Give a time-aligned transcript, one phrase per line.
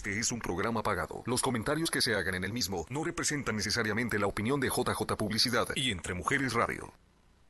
[0.00, 1.22] Este es un programa pagado.
[1.26, 5.14] Los comentarios que se hagan en el mismo no representan necesariamente la opinión de JJ
[5.18, 6.90] Publicidad y Entre Mujeres Radio.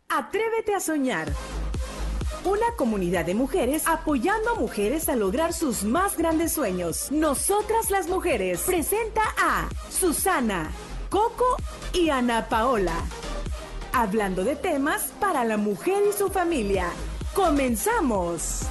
[0.08, 1.32] Atrévete a soñar.
[2.44, 7.12] Una comunidad de mujeres apoyando a mujeres a lograr sus más grandes sueños.
[7.12, 10.72] Nosotras las mujeres presenta a Susana,
[11.08, 11.56] Coco
[11.92, 12.96] y Ana Paola.
[13.92, 16.88] Hablando de temas para la mujer y su familia.
[17.32, 18.66] Comenzamos.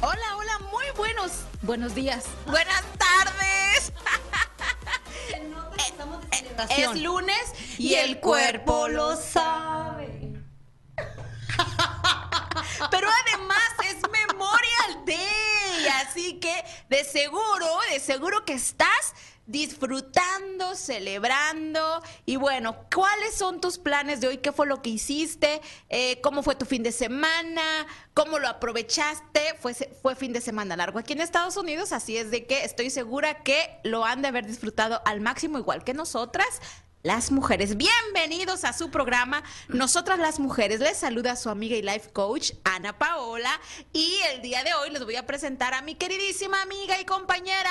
[0.00, 0.27] Hola,
[0.98, 3.92] buenos, buenos días, buenas tardes.
[6.70, 10.34] Es lunes y el cuerpo lo sabe.
[12.90, 19.14] Pero además es Memorial Day, así que de seguro, de seguro que estás
[19.48, 22.02] disfrutando, celebrando.
[22.26, 24.38] Y bueno, ¿cuáles son tus planes de hoy?
[24.38, 25.60] ¿Qué fue lo que hiciste?
[25.88, 27.86] Eh, ¿Cómo fue tu fin de semana?
[28.14, 29.56] ¿Cómo lo aprovechaste?
[29.58, 32.90] Fue, fue fin de semana largo aquí en Estados Unidos, así es de que estoy
[32.90, 36.60] segura que lo han de haber disfrutado al máximo, igual que nosotras.
[37.02, 39.42] Las mujeres, bienvenidos a su programa.
[39.68, 43.58] Nosotras las mujeres les saluda su amiga y life coach Ana Paola
[43.92, 47.70] y el día de hoy les voy a presentar a mi queridísima amiga y compañera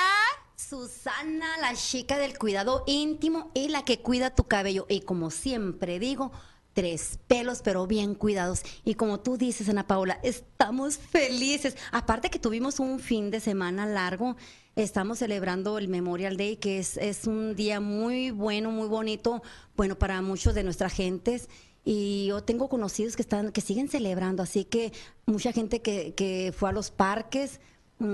[0.58, 4.86] Susana, la chica del cuidado íntimo y la que cuida tu cabello.
[4.88, 6.32] Y como siempre digo,
[6.72, 8.62] tres pelos, pero bien cuidados.
[8.84, 11.76] Y como tú dices, Ana Paola, estamos felices.
[11.92, 14.34] Aparte que tuvimos un fin de semana largo,
[14.74, 19.42] estamos celebrando el Memorial Day, que es, es un día muy bueno, muy bonito,
[19.76, 21.48] bueno, para muchos de nuestras gentes.
[21.84, 24.92] Y yo tengo conocidos que están, que siguen celebrando, así que
[25.24, 27.60] mucha gente que, fue a los parques,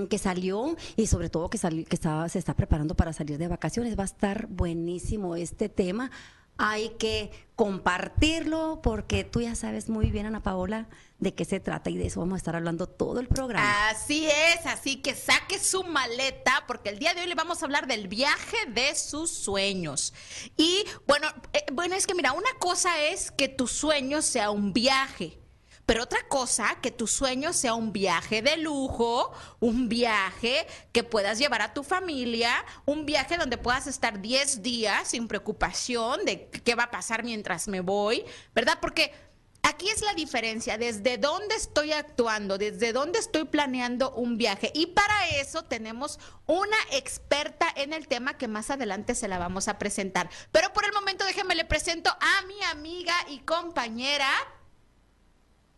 [0.09, 3.97] que salió y sobre todo que, que estaba, se está preparando para salir de vacaciones.
[3.97, 6.11] Va a estar buenísimo este tema.
[6.57, 10.87] Hay que compartirlo porque tú ya sabes muy bien, Ana Paola,
[11.19, 13.89] de qué se trata y de eso vamos a estar hablando todo el programa.
[13.89, 17.65] Así es, así que saque su maleta porque el día de hoy le vamos a
[17.65, 20.13] hablar del viaje de sus sueños.
[20.55, 24.71] Y bueno, eh, bueno, es que mira, una cosa es que tu sueño sea un
[24.71, 25.44] viaje
[25.85, 31.37] pero otra cosa, que tu sueño sea un viaje de lujo, un viaje que puedas
[31.37, 36.75] llevar a tu familia, un viaje donde puedas estar 10 días sin preocupación de qué
[36.75, 38.79] va a pasar mientras me voy, ¿verdad?
[38.81, 39.13] Porque
[39.61, 44.71] aquí es la diferencia, desde dónde estoy actuando, desde dónde estoy planeando un viaje.
[44.73, 49.67] Y para eso tenemos una experta en el tema que más adelante se la vamos
[49.67, 50.29] a presentar.
[50.51, 54.29] Pero por el momento déjenme le presento a mi amiga y compañera.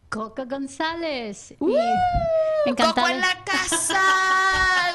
[0.10, 1.54] Coco González.
[1.60, 1.76] Uh,
[2.76, 4.02] Coco en la casa.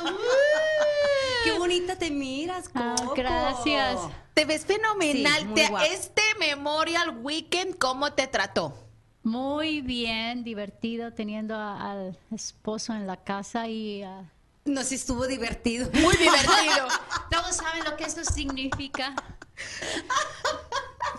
[1.44, 3.14] Qué bonita te miras, ah, Coco.
[3.14, 3.98] gracias.
[4.34, 5.52] Te ves fenomenal.
[5.90, 8.74] este Memorial Weekend, ¿cómo te trató?
[9.22, 14.02] Muy bien, divertido, teniendo al esposo en la casa y...
[14.64, 15.90] No, sí estuvo divertido.
[15.92, 16.88] Muy divertido.
[17.30, 19.14] Todos saben lo que eso significa.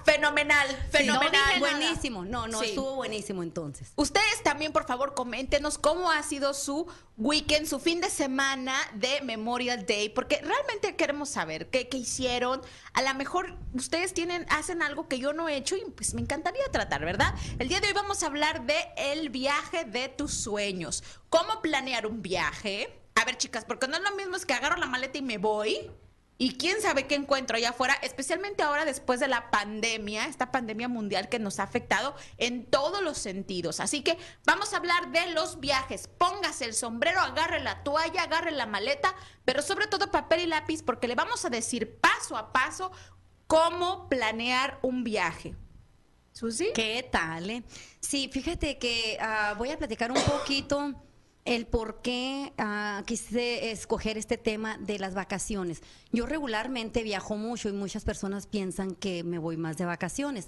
[0.04, 1.60] Fenomenal, fenomenal.
[1.60, 2.26] buenísimo.
[2.26, 3.94] No, no, estuvo buenísimo entonces.
[3.96, 6.88] Ustedes también, por favor, coméntenos cómo ha sido su
[7.18, 12.62] weekend, su fin de semana de Memorial Day, porque realmente queremos saber qué, qué hicieron.
[12.94, 16.22] A lo mejor ustedes tienen, hacen algo que yo no he hecho y pues me
[16.22, 17.34] encantaría tratar, ¿verdad?
[17.60, 21.04] El día de hoy vamos a hablar de el viaje de tus sueños.
[21.30, 23.00] ¿Cómo planear un viaje?
[23.16, 25.38] A ver, chicas, porque no es lo mismo es que agarro la maleta y me
[25.38, 25.92] voy
[26.44, 30.90] y quién sabe qué encuentro allá afuera, especialmente ahora después de la pandemia, esta pandemia
[30.90, 33.80] mundial que nos ha afectado en todos los sentidos.
[33.80, 36.10] Así que vamos a hablar de los viajes.
[36.10, 39.16] Póngase el sombrero, agarre la toalla, agarre la maleta,
[39.46, 42.92] pero sobre todo papel y lápiz porque le vamos a decir paso a paso
[43.48, 45.56] cómo planear un viaje.
[46.34, 46.72] Susi.
[46.76, 47.52] ¿Qué tal?
[47.52, 47.64] Eh?
[48.02, 50.94] Sí, fíjate que ah, voy a platicar un poquito
[51.46, 55.82] el por qué ah, quise escoger este tema de las vacaciones.
[56.12, 60.48] Yo regularmente viajo mucho y muchas personas piensan que me voy más de vacaciones.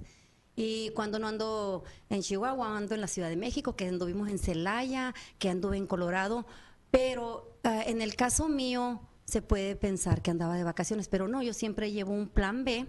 [0.56, 4.40] Y cuando no ando en Chihuahua, ando en la Ciudad de México, que anduvimos en
[4.40, 6.46] Celaya, que anduve en Colorado.
[6.92, 11.42] Pero ah, en el caso mío se puede pensar que andaba de vacaciones, pero no,
[11.42, 12.86] yo siempre llevo un plan B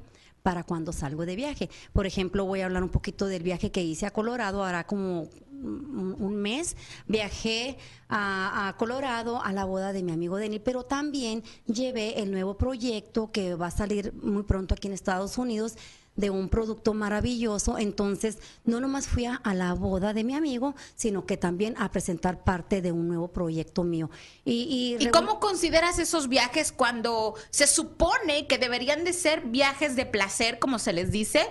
[0.46, 1.70] para cuando salgo de viaje.
[1.92, 5.28] Por ejemplo, voy a hablar un poquito del viaje que hice a Colorado, ahora como
[5.62, 6.76] un mes
[7.06, 12.56] viajé a, Colorado a la boda de mi amigo Denny, pero también llevé el nuevo
[12.56, 15.76] proyecto que va a salir muy pronto aquí en Estados Unidos
[16.16, 17.78] de un producto maravilloso.
[17.78, 22.42] Entonces, no nomás fui a, la boda de mi amigo, sino que también a presentar
[22.42, 24.10] parte de un nuevo proyecto mío.
[24.44, 30.06] ¿Y, ¿Y cómo consideras esos viajes cuando se supone que deberían de ser viajes de
[30.06, 31.46] placer, como se les dice,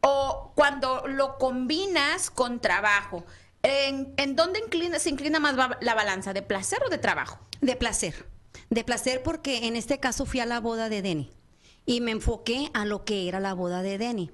[0.00, 3.24] o cuando lo combinas con trabajo?
[3.62, 6.32] ¿En, dónde inclina, se inclina más la balanza?
[6.32, 7.38] ¿De placer o de trabajo?
[7.60, 8.26] De placer.
[8.70, 11.30] De placer porque en este caso fui a la boda de Denny
[11.84, 14.30] y me enfoqué a lo que era la boda de Denny.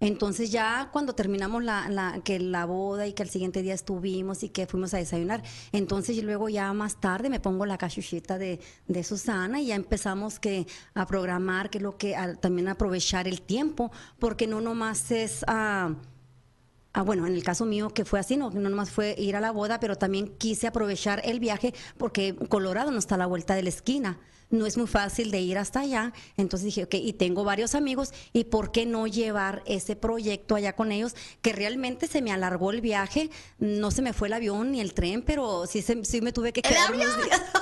[0.00, 4.50] Entonces ya cuando terminamos la, que la boda y que al siguiente día estuvimos y
[4.50, 9.04] que fuimos a desayunar, entonces luego ya más tarde me pongo la cachuchita de, de
[9.04, 14.46] Susana y ya empezamos que a programar, que lo que también aprovechar el tiempo, porque
[14.46, 15.94] no nomás es ah,
[16.96, 19.40] Ah, bueno, en el caso mío que fue así, no, no nomás fue ir a
[19.40, 23.56] la boda, pero también quise aprovechar el viaje porque Colorado no está a la vuelta
[23.56, 24.20] de la esquina.
[24.50, 26.12] No es muy fácil de ir hasta allá.
[26.36, 30.76] Entonces dije, ok, y tengo varios amigos, ¿y por qué no llevar ese proyecto allá
[30.76, 31.16] con ellos?
[31.42, 34.94] Que realmente se me alargó el viaje, no se me fue el avión ni el
[34.94, 37.42] tren, pero sí, se- sí me tuve que quedar unos días.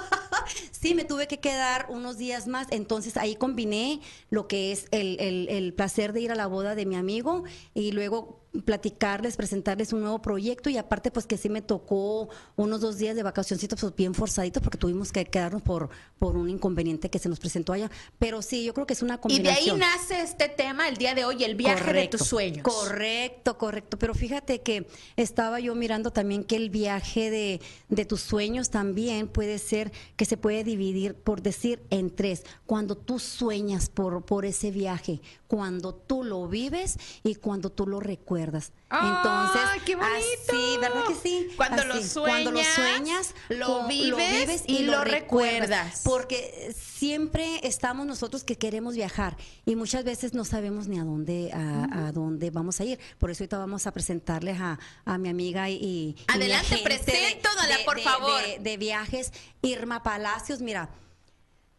[0.73, 4.00] Sí, me tuve que quedar unos días más, entonces ahí combiné
[4.31, 7.44] lo que es el, el- el placer de ir a la boda de mi amigo
[7.73, 12.83] y luego platicarles, presentarles un nuevo proyecto y aparte pues que sí me tocó unos
[12.83, 15.89] dos días de vacacioncitos pues bien forzaditos porque tuvimos que quedarnos por,
[16.19, 19.19] por un inconveniente que se nos presentó allá, pero sí, yo creo que es una
[19.29, 19.79] Y de ahí combinación.
[19.79, 22.63] nace este tema el día de hoy, el viaje de tus sueños.
[22.63, 23.99] Correcto, correcto.
[23.99, 29.29] Pero fíjate que estaba yo mirando también que el viaje de, de tus sueños también
[29.29, 32.45] puede ser que se puede dividir, por decir, en tres.
[32.67, 38.01] Cuando tú sueñas por, por ese viaje, cuando tú lo vives y cuando tú lo
[38.01, 38.42] recuerdas.
[38.91, 40.15] Entonces, ¡Ay, qué bonito!
[40.49, 41.49] así, ¿verdad que sí?
[41.56, 46.03] Cuando lo Así, cuando lo sueñas, sueñas, lo vives y lo recuerdas.
[46.05, 51.50] Porque siempre estamos nosotros que queremos viajar y muchas veces no sabemos ni a dónde
[51.53, 52.99] a, a dónde vamos a ir.
[53.19, 57.97] Por eso ahorita vamos a presentarles a, a mi amiga y, y Adelante, preséntanosla, por
[57.97, 58.43] de- favor.
[58.43, 60.61] De, de viajes, Irma Palacios.
[60.61, 60.91] Mira,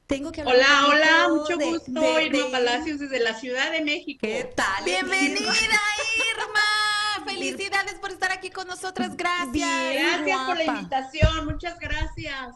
[0.08, 3.72] tengo que hablar Hola, hola, mucho de- gusto, de- Irma de- Palacios desde la Ciudad
[3.72, 4.20] de México.
[4.22, 4.84] ¿Qué tal?
[4.84, 5.40] Bienvenida,
[6.32, 7.26] Irma.
[7.26, 9.16] Felicidades por estar aquí con nosotras.
[9.16, 9.52] Gracias.
[9.52, 10.24] Bien.
[10.26, 12.56] Gracias por la invitación, muchas gracias.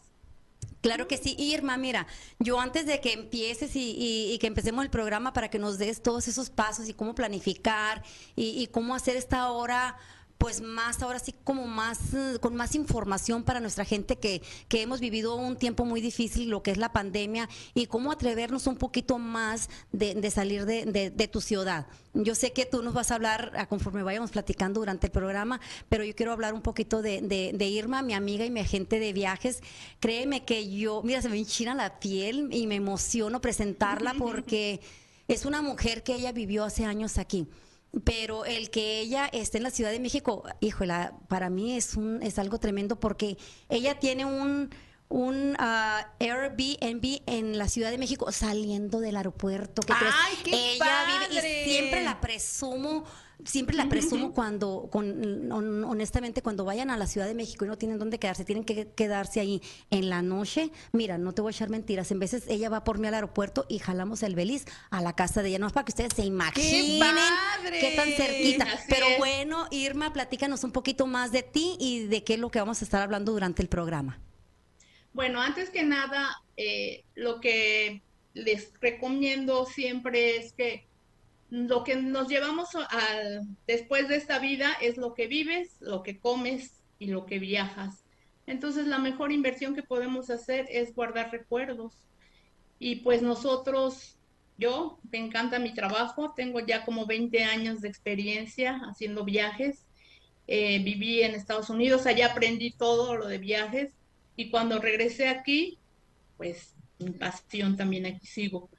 [0.82, 2.06] Claro que sí, Irma, mira,
[2.40, 5.78] yo antes de que empieces y, y- y que empecemos el programa para que nos
[5.78, 8.04] des todos esos pasos y cómo planificar
[8.36, 9.98] y, y cómo hacer esta hora,
[10.38, 14.82] pues más, ahora sí como más, eh, con más información para nuestra gente que, que
[14.82, 18.78] hemos vivido un tiempo muy difícil, lo que es la pandemia, y cómo atrevernos un
[18.78, 21.88] poquito más de, de salir de, de- de tu ciudad.
[22.14, 25.60] Yo sé que tú nos vas a hablar a conforme vayamos platicando durante el programa,
[25.90, 29.62] pero yo quiero hablar un poquito de Irma, mi amiga y mi agente de viajes.
[30.00, 34.82] Créeme que yo, mira, se me enchina la piel y me emociono presentarla porque
[35.28, 37.48] es una mujer que ella vivió hace años aquí.
[38.04, 42.22] Pero el que ella esté en la Ciudad de México, híjola, para mí es un
[42.22, 43.38] es algo tremendo porque
[43.70, 44.70] ella tiene un
[45.10, 49.82] un ah, Airbnb en la Ciudad de México saliendo del aeropuerto.
[49.82, 50.14] ¿qué crees?
[50.26, 51.62] ¡Ay, qué ella vive padre!
[51.66, 53.06] y siempre la presumo,
[53.46, 57.70] siempre la presumo cuando, con, hon- honestamente, cuando vayan a la Ciudad de México y
[57.70, 59.62] no tienen dónde quedarse, tienen que quedarse ahí
[59.92, 60.72] en la noche.
[60.92, 62.12] Mira, no te voy a echar mentiras.
[62.12, 65.42] En veces ella va por mí al aeropuerto y jalamos el Beliz a la casa
[65.42, 65.60] de ella.
[65.60, 67.00] No es para que ustedes se imaginen
[67.80, 68.66] qué tan cerquita.
[68.66, 72.52] Así Pero bueno, Irma, platícanos un poquito más de ti y de qué es lo
[72.52, 74.20] que vamos a estar hablando durante el programa.
[75.18, 78.04] Bueno, antes que nada, eh, lo que
[78.36, 80.86] les recomiendo siempre es que
[81.50, 82.70] lo que nos llevamos
[83.66, 88.04] después de esta vida es lo que vives, lo que comes y lo que viajas.
[88.46, 91.96] Entonces, la mejor inversión que podemos hacer es guardar recuerdos.
[92.78, 94.20] Y pues nosotros,
[94.60, 99.88] yo, me encanta mi trabajo, tengo ya como 20 años de experiencia haciendo viajes.
[100.46, 103.97] Eh, viví en Estados Unidos, allá aprendí todo lo de viajes
[104.38, 105.78] y cuando regresé aquí,
[106.38, 108.70] pues mi pasión también aquí sigo.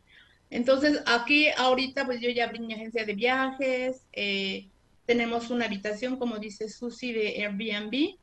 [0.49, 4.69] Entonces, aquí ahorita pues yo ya abrí mi agencia de viajes, eh,
[5.05, 8.17] tenemos una habitación, como dice Susi, de Airbnb.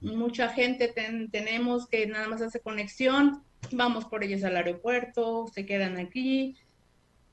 [0.00, 3.42] Mucha gente ten- tenemos que nada más hace conexión,
[3.72, 6.56] vamos por ellos al aeropuerto, se quedan aquí.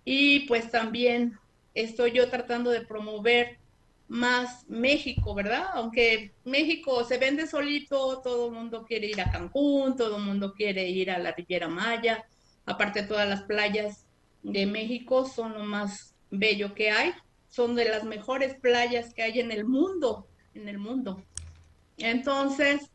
[0.06, 1.34] Y pues también
[1.74, 3.58] estoy yo tratando de promover
[4.14, 5.66] más México, ¿verdad?
[5.74, 10.54] Aunque México se vende solito, todo el mundo quiere ir a Cancún, todo el mundo
[10.54, 12.24] quiere ir a la Riviera Maya,
[12.64, 14.06] aparte todas las playas
[14.44, 17.12] de México son lo más bello que hay,
[17.50, 21.24] son de las mejores playas que hay en el mundo, en el mundo.
[21.98, 22.92] Entonces,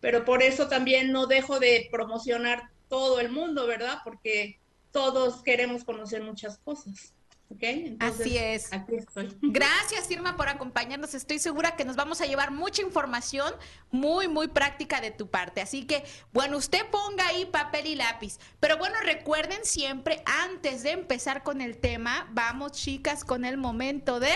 [0.00, 3.98] pero por eso también no dejo de promocionar todo el mundo, ¿verdad?
[4.04, 4.60] Porque
[4.92, 7.14] todos queremos conocer muchas cosas.
[7.52, 7.62] ¿Ok?
[7.62, 8.72] Entonces, Así es.
[8.72, 9.36] Aquí estoy.
[9.42, 11.14] Gracias, Irma, por acompañarnos.
[11.14, 13.52] Estoy segura que nos vamos a llevar mucha información
[13.90, 15.60] muy, muy práctica de tu parte.
[15.60, 18.38] Así que, bueno, usted ponga ahí papel y lápiz.
[18.58, 24.18] Pero bueno, recuerden siempre, antes de empezar con el tema, vamos, chicas, con el momento
[24.18, 24.32] de...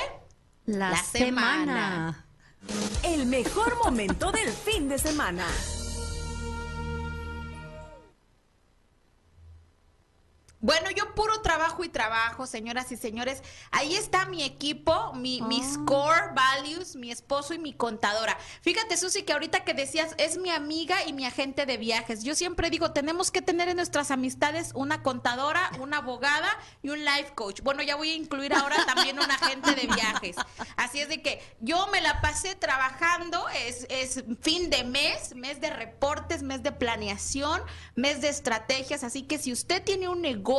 [0.66, 2.22] La, La semana.
[2.22, 2.26] semana.
[3.04, 5.46] El mejor momento del fin de semana.
[10.66, 13.40] Bueno, yo puro trabajo y trabajo, señoras y señores.
[13.70, 18.36] Ahí está mi equipo, mi, mis core values, mi esposo y mi contadora.
[18.62, 22.24] Fíjate, Susi, que ahorita que decías, es mi amiga y mi agente de viajes.
[22.24, 26.48] Yo siempre digo, tenemos que tener en nuestras amistades una contadora, una abogada
[26.82, 27.60] y un life coach.
[27.60, 30.34] Bueno, ya voy a incluir ahora también un agente de viajes.
[30.76, 35.60] Así es de que yo me la pasé trabajando, es, es fin de mes, mes
[35.60, 37.62] de reportes, mes de planeación,
[37.94, 39.04] mes de estrategias.
[39.04, 40.55] Así que si usted tiene un negocio,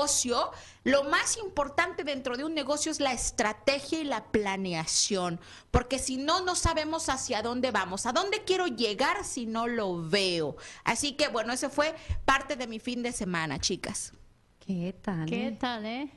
[0.83, 5.39] lo más importante dentro de un negocio es la estrategia y la planeación,
[5.71, 10.07] porque si no, no sabemos hacia dónde vamos, a dónde quiero llegar si no lo
[10.07, 10.55] veo.
[10.83, 14.13] Así que bueno, ese fue parte de mi fin de semana, chicas.
[14.59, 15.29] ¿Qué tal?
[15.29, 16.11] ¿Qué tal, eh?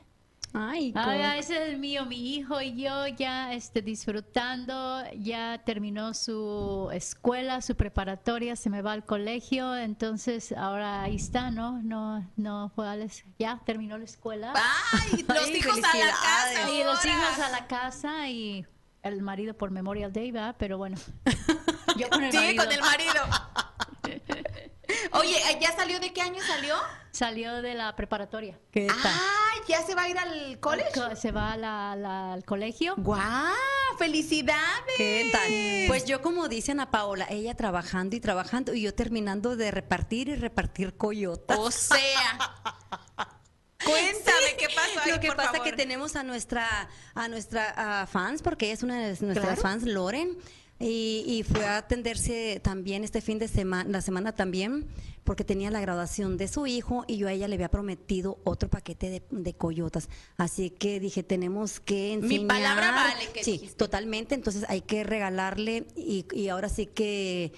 [0.53, 6.13] Ay, ah, ese es el mío, mi hijo y yo ya este, disfrutando, ya terminó
[6.13, 11.81] su escuela, su preparatoria, se me va al colegio, entonces ahora ahí está, ¿no?
[11.81, 12.73] No, no,
[13.39, 14.53] ya terminó la escuela.
[14.55, 15.23] ¡Ay!
[15.27, 16.71] Los hijos a la casa.
[16.71, 18.65] Y los hijos a la casa y
[19.03, 20.55] el marido por Memorial Day, ¿verdad?
[20.59, 20.97] Pero bueno.
[21.97, 23.23] Yo con el sí, con el marido.
[25.13, 26.75] Oye, ¿ya salió de qué año salió?
[27.11, 28.57] Salió de la preparatoria.
[28.71, 31.15] ¿Qué Ah, ¿ya se va a ir al colegio?
[31.15, 32.95] Se va al colegio.
[32.97, 33.53] ¡Guau!
[33.97, 34.95] ¡Felicidades!
[34.97, 35.87] ¿Qué tal?
[35.87, 40.29] Pues yo, como dicen a Paola, ella trabajando y trabajando y yo terminando de repartir
[40.29, 41.57] y repartir coyotas.
[41.59, 41.97] O sea.
[43.83, 48.43] Cuéntame qué pasó ahí, Lo que pasa es que tenemos a nuestra a nuestra fans
[48.43, 50.37] porque es una de nuestras fans Loren
[50.81, 54.87] y, fue a atenderse también este fin de semana, la semana también,
[55.23, 58.69] porque tenía la graduación de su hijo y yo a ella le había prometido otro
[58.69, 60.09] paquete de, coyotas.
[60.37, 62.41] Así que dije, tenemos que enseñar.
[62.41, 63.29] Mi palabra vale.
[63.33, 64.35] Que sí, totalmente.
[64.35, 67.53] Entonces hay que regalarle y, y ahora sí que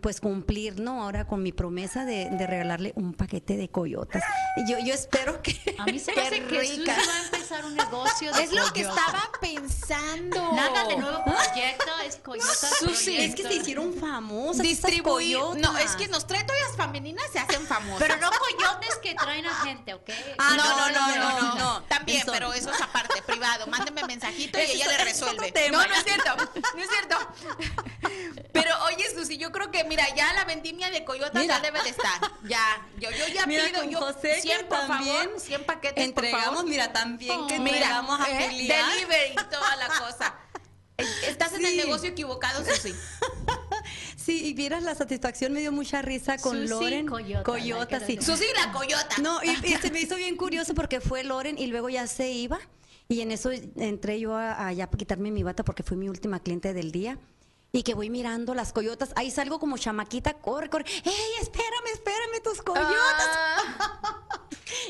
[0.00, 1.02] pues cumplir, ¿no?
[1.02, 4.22] Ahora con mi promesa de, regalarle un paquete de coyotas.
[4.66, 5.76] Yo, yo espero que...
[5.78, 8.72] A mí se me hace que Susi va a empezar un negocio de Es lo
[8.72, 10.52] que estaba pensando.
[10.52, 12.78] Nada de nuevo proyecto, es coyotas.
[12.78, 15.38] Susi, es que se hicieron famosas Distribuir.
[15.58, 17.98] No, es que nos trae toallas femeninas se hacen famosas.
[17.98, 20.10] Pero no coyotes que traen a gente, ¿ok?
[20.38, 23.66] Ah, no, no, no, no, no, También, pero eso es aparte, privado.
[23.66, 25.52] Mándenme mensajito y ella le resuelve.
[25.70, 26.36] No, no es cierto.
[26.74, 27.16] No es cierto.
[28.52, 31.90] Pero oye, Susi, yo creo que, mira, ya la vendimia de coyotas ya debe de
[31.90, 32.20] estar.
[32.44, 36.70] Ya, yo, yo ya pido, yo, José, 100 por favor, 100 paquetes, entregamos, por favor.
[36.70, 40.34] mira, también que entregamos a eh, Delivery y toda la cosa.
[41.26, 42.94] Estás en el negocio equivocado, Susi.
[44.16, 47.06] Sí, y vieras la satisfacción, me dio mucha risa con Loren.
[47.06, 48.18] Coyota, coyota sí.
[48.20, 49.16] Susi la coyota.
[49.22, 52.30] No, y, y, se me hizo bien curioso porque fue Loren y luego ya se
[52.30, 52.60] iba.
[53.08, 56.74] Y en eso entré yo allá para quitarme mi bata porque fui mi última cliente
[56.74, 57.18] del día
[57.72, 59.12] y que voy mirando las coyotas.
[59.16, 60.84] Ahí salgo como chamaquita, corre, corre.
[61.04, 62.88] ¡Ey, espérame, espérame tus coyotas!
[62.88, 64.16] Ah.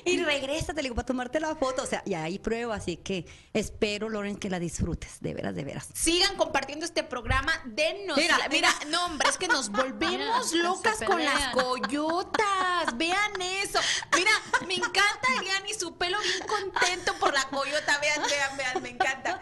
[0.05, 1.83] Y regresa, te digo, para tomarte la foto.
[1.83, 5.65] O sea, ya hay prueba, así que espero, Loren, que la disfrutes, de veras, de
[5.65, 5.89] veras.
[5.95, 8.17] Sigan compartiendo este programa, denos.
[8.17, 12.97] Mira, mira, no, hombre, es que nos volvemos locas con las coyotas.
[12.97, 13.79] Vean eso.
[14.17, 14.31] Mira,
[14.67, 17.99] me encanta Elian y su pelo bien contento por la coyota.
[17.99, 19.41] Vean, vean, vean, me encanta.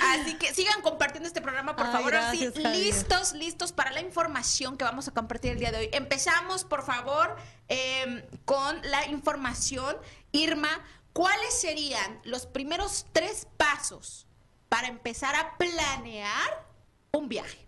[0.00, 2.10] Así que sigan compartiendo este programa, por favor.
[2.10, 5.88] Gracias, listos, listos para la información que vamos a compartir el día de hoy.
[5.92, 7.36] Empezamos, por favor,
[7.72, 9.96] em, con la información.
[10.30, 14.26] Irma, ¿cuáles serían los primeros tres pasos
[14.68, 16.68] para empezar a planear
[17.12, 17.66] un viaje?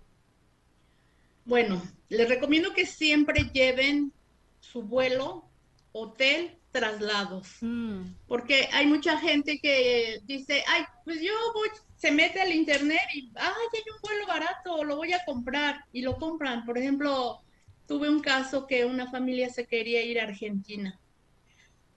[1.47, 4.13] Bueno, les recomiendo que siempre lleven
[4.61, 5.49] su vuelo,
[5.93, 7.57] hotel, traslados.
[7.63, 8.03] Mm.
[8.27, 13.31] Porque hay mucha gente que dice, ay, pues yo voy, se mete al internet y,
[13.37, 16.67] ay, hay un vuelo barato, lo voy a comprar y lo compran.
[16.67, 17.41] Por ejemplo,
[17.87, 20.99] tuve un caso que una familia se quería ir a Argentina.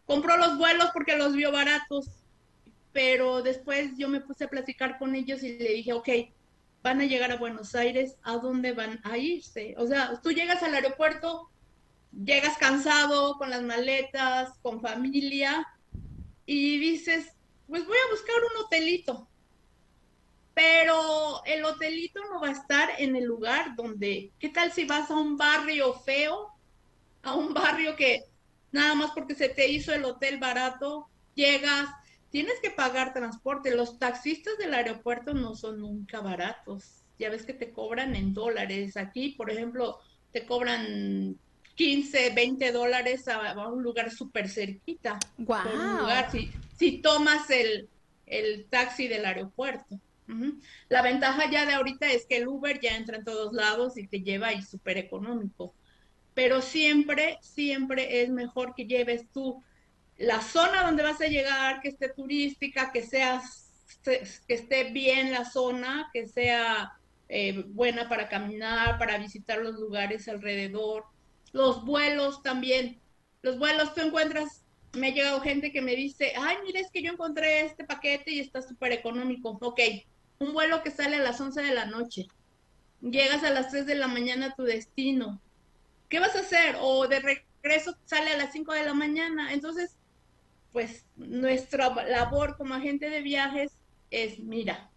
[0.05, 2.09] Compró los vuelos porque los vio baratos,
[2.93, 6.09] pero después yo me puse a platicar con ellos y le dije, ok,
[6.83, 9.75] van a llegar a Buenos Aires, ¿a dónde van a irse?
[9.77, 11.49] O sea, tú llegas al aeropuerto,
[12.11, 15.67] llegas cansado, con las maletas, con familia,
[16.45, 17.33] y dices,
[17.67, 19.27] pues voy a buscar un hotelito
[20.57, 25.11] pero el hotelito no va a estar en el lugar donde, ¿qué tal si vas
[25.11, 26.51] a un barrio feo?
[27.21, 28.23] A un barrio que
[28.71, 31.87] nada más porque se te hizo el hotel barato, llegas,
[32.31, 33.75] tienes que pagar transporte.
[33.75, 37.03] Los taxistas del aeropuerto no son nunca baratos.
[37.19, 38.97] Ya ves que te cobran en dólares.
[38.97, 39.99] Aquí, por ejemplo,
[40.31, 41.37] te cobran
[41.75, 45.19] 15, 20 dólares a, un lugar súper cerquita.
[45.37, 45.59] Wow.
[46.31, 47.87] si, si tomas el,
[48.25, 49.99] el taxi del aeropuerto.
[50.89, 54.07] La ventaja ya de ahorita es que el Uber ya entra en todos lados y
[54.07, 55.73] te lleva y súper económico.
[56.33, 59.63] Pero siempre, siempre es mejor que lleves tú
[60.17, 63.41] la zona donde vas a llegar, que esté turística, que sea,
[64.03, 66.93] que esté bien la zona, que sea
[67.29, 71.05] eh, buena para caminar, para visitar los lugares alrededor.
[71.53, 72.99] Los vuelos también.
[73.41, 77.01] Los vuelos tú encuentras, me ha llegado gente que me dice, ay, mira, es que
[77.01, 79.57] yo encontré este paquete y está súper económico.
[79.61, 79.79] Ok,
[80.39, 82.27] un vuelo que sale a las 11 de la noche.
[83.01, 85.41] Llegas a las 3 de la mañana a tu destino.
[86.09, 86.77] ¿Qué vas a hacer?
[86.79, 89.53] O de regreso sale a las 5 de la mañana.
[89.53, 89.95] Entonces,
[90.71, 93.73] pues nuestra labor como agente de viajes
[94.11, 94.89] es, mira,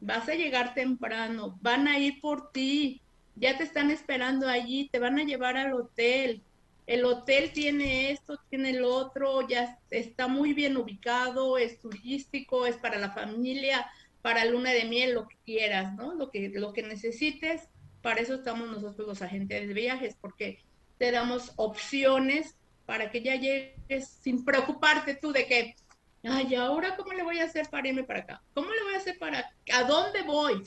[0.00, 3.00] vas a llegar temprano, van a ir por ti,
[3.36, 6.42] ya te están esperando allí, te van a llevar al hotel.
[6.86, 12.76] El hotel tiene esto, tiene el otro, ya está muy bien ubicado, es turístico, es
[12.76, 13.86] para la familia,
[14.22, 16.14] para luna de miel, lo que quieras, ¿no?
[16.14, 17.68] Lo que, lo que necesites,
[18.02, 20.62] para eso estamos nosotros los agentes de viajes, porque
[20.98, 25.76] te damos opciones para que ya llegues sin preocuparte tú de que,
[26.24, 28.42] ay, ahora cómo le voy a hacer para irme para acá?
[28.52, 30.62] ¿Cómo le voy a hacer para, a dónde voy?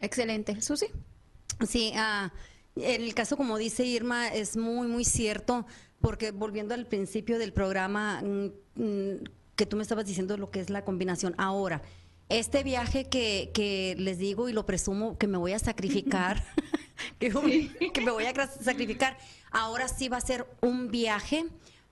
[0.00, 0.60] Excelente.
[0.62, 0.86] Susi.
[1.66, 2.32] Sí, ah,
[2.76, 5.66] el caso, como dice Irma, es muy, muy cierto,
[6.00, 8.46] porque volviendo al principio del programa, mm,
[8.76, 9.24] mm,
[9.56, 11.34] que tú me estabas diciendo lo que es la combinación.
[11.36, 11.82] Ahora,
[12.28, 16.44] este viaje que, que les digo y lo presumo que me voy a sacrificar,
[17.18, 17.30] que,
[17.92, 19.18] que me voy a sacrificar,
[19.50, 21.46] ahora sí va a ser un viaje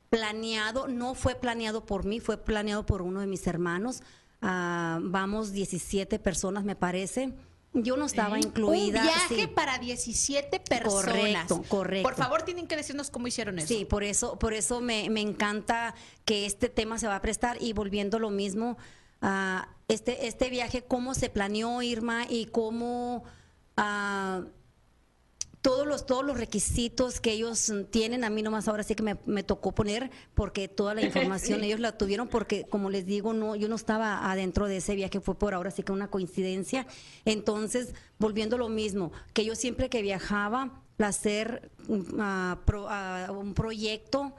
[0.09, 4.03] planeado, no fue planeado por mí, fue planeado por uno de mis hermanos.
[4.43, 7.33] Ah, vamos 17 personas, me parece.
[7.73, 9.01] Yo no estaba incluida.
[9.01, 11.05] Un viaje para 17 personas.
[11.05, 12.09] Correcto, correcto.
[12.09, 13.69] Por favor, tienen que decirnos cómo hicieron eso.
[13.69, 15.95] Sí, por eso, por eso me, me encanta
[16.25, 18.77] que este tema se va a prestar y volviendo lo mismo,
[19.21, 23.25] a este, este viaje, cómo se planeó Irma y cómo
[23.77, 24.45] uh,
[25.63, 29.43] todos los, todos los requisitos que ellos tienen, a mí nomás ahora sí que me,
[29.43, 33.69] tocó poner, porque toda la información ellos la tuvieron, porque como les digo, no, yo
[33.69, 36.87] no estaba adentro de ese viaje, fue por ahora sí que una coincidencia.
[37.25, 44.35] Entonces, volviendo a lo mismo, que yo siempre que viajaba, hacer un proyecto,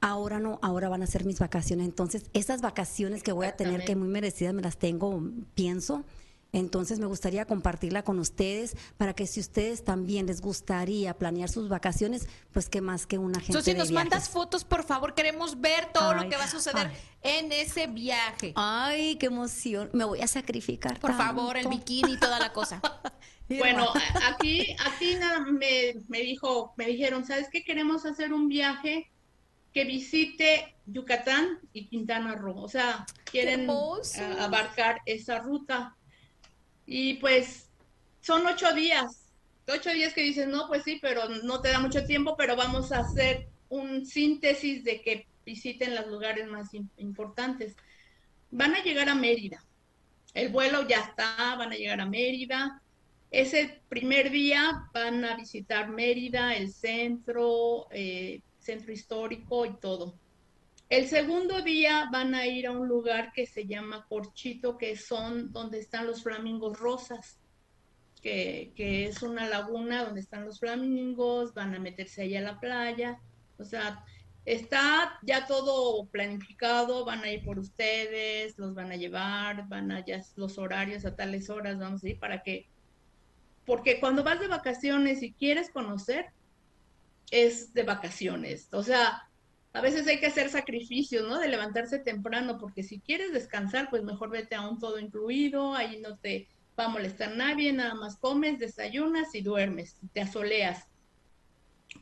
[0.00, 1.86] ahora no, ahora van a ser mis vacaciones.
[1.86, 5.22] Entonces, esas vacaciones que voy a tener, que muy merecidas, me las tengo,
[5.54, 6.04] pienso
[6.52, 11.68] entonces me gustaría compartirla con ustedes para que si ustedes también les gustaría planear sus
[11.68, 13.62] vacaciones, pues que más que una gente.
[13.62, 16.90] Si nos mandas fotos, por favor, queremos ver todo lo que va a suceder
[17.22, 18.52] en ese viaje.
[18.56, 19.90] Ay, qué emoción.
[19.92, 20.98] Me voy a sacrificar.
[20.98, 22.80] Por favor, el bikini y toda la cosa.
[23.48, 23.86] bueno,
[24.28, 27.62] aquí, aquí nada, me, me dijo, me dijeron, ¿sabes qué?
[27.62, 29.10] Queremos hacer un viaje
[29.72, 32.58] que visite Yucatán y Quintana Roo.
[32.58, 33.68] O sea, quieren
[34.38, 35.96] abarcar esa ruta.
[36.86, 37.68] Y pues
[38.20, 39.30] son ocho días,
[39.68, 42.92] ocho días que dices, no, pues sí, pero no te da mucho tiempo, pero vamos
[42.92, 47.76] a hacer un síntesis de que visiten los lugares más importantes.
[48.50, 49.64] Van a llegar a Mérida.
[50.34, 52.82] El vuelo ya está, van a llegar a Mérida.
[53.30, 60.14] Ese primer día van a visitar Mérida, el centro, eh, centro histórico y todo.
[60.88, 65.52] El segundo día van a ir a un lugar que se llama Corchito, que son
[65.52, 67.38] donde están los flamingos rosas,
[68.22, 73.20] que, es una laguna donde están los flamingos, van a meterse allá a la playa.
[73.58, 74.04] O sea,
[74.44, 80.04] está ya todo planificado, van a ir por ustedes, los van a llevar, van a
[80.04, 82.68] ya los horarios a tales horas, vamos a ir para que,
[83.64, 86.32] porque cuando vas de vacaciones y quieres conocer,
[87.30, 88.68] es de vacaciones.
[88.72, 89.30] O sea,
[89.72, 91.38] a veces hay que hacer sacrificios, ¿no?
[91.38, 96.00] De levantarse temprano, porque si quieres descansar, pues mejor vete a un todo incluido, ahí
[96.00, 100.86] no te va a molestar nadie, nada más comes, desayunas y duermes, te asoleas.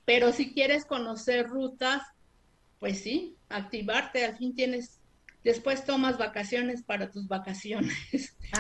[0.04, 2.02] Pero si quieres conocer rutas,
[2.78, 5.00] pues sí, activarte, al fin tienes,
[5.44, 8.36] después tomas vacaciones para tus vacaciones.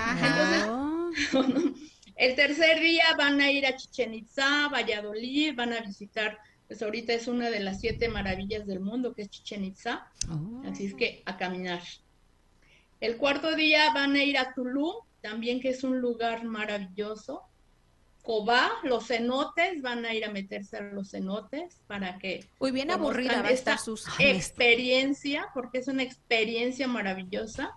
[2.16, 7.14] el tercer día van a ir a Chichen Itza, Valladolid, van a visitar pues ahorita
[7.14, 10.06] es una de las siete maravillas del mundo, que es Chichen Itza.
[10.30, 10.62] Oh.
[10.70, 11.82] Así es que a caminar.
[13.00, 17.42] El cuarto día van a ir a Tulum, también que es un lugar maravilloso.
[18.22, 22.46] Cobá, los cenotes, van a ir a meterse a los cenotes para que...
[22.60, 24.06] Muy bien aburrida va esta sus...
[24.18, 27.72] experiencia, porque es una experiencia maravillosa.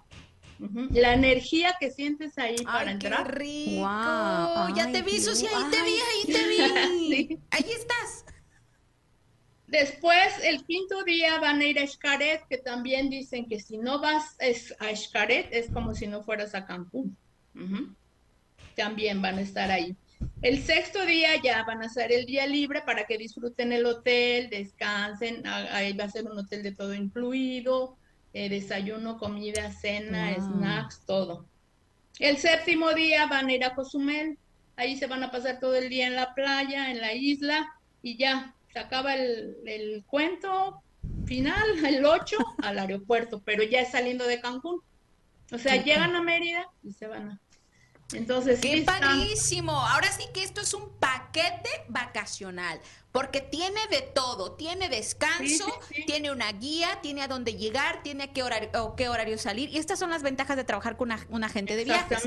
[0.91, 3.25] La energía que sientes ahí para entrar.
[3.25, 3.81] Qué rico.
[4.75, 7.39] ya te vi, Susi, ahí te vi, ahí te vi.
[7.51, 8.25] Ahí estás.
[9.71, 14.01] Después, el quinto día van a ir a Xcaret, que también dicen que si no
[14.01, 14.35] vas
[14.79, 17.15] a Xcaret es como si no fueras a Cancún.
[18.75, 19.95] También van a estar ahí.
[20.41, 24.49] El sexto día ya van a ser el día libre para que disfruten el hotel,
[24.49, 27.95] descansen, ahí va a ser un hotel de todo incluido,
[28.33, 31.45] eh, desayuno, comida, cena, snacks, todo.
[32.19, 34.37] El séptimo día van a ir a Cozumel,
[34.75, 38.17] ahí se van a pasar todo el día en la playa, en la isla, y
[38.17, 40.81] ya, se acaba el, cuento
[41.25, 44.81] final, el 8, al aeropuerto, pero ya es saliendo de Cancún.
[45.51, 47.39] O sea, llegan a Mérida y se van a
[48.13, 49.71] entonces, qué padrísimo.
[49.71, 52.79] Ahora sí que esto es un paquete vacacional,
[53.11, 55.65] porque tiene de todo, tiene descanso,
[56.05, 59.69] tiene una guía, tiene a dónde llegar, tiene a qué horario, qué horario salir.
[59.69, 62.23] Y estas son las ventajas de trabajar con una, un agente de viajes.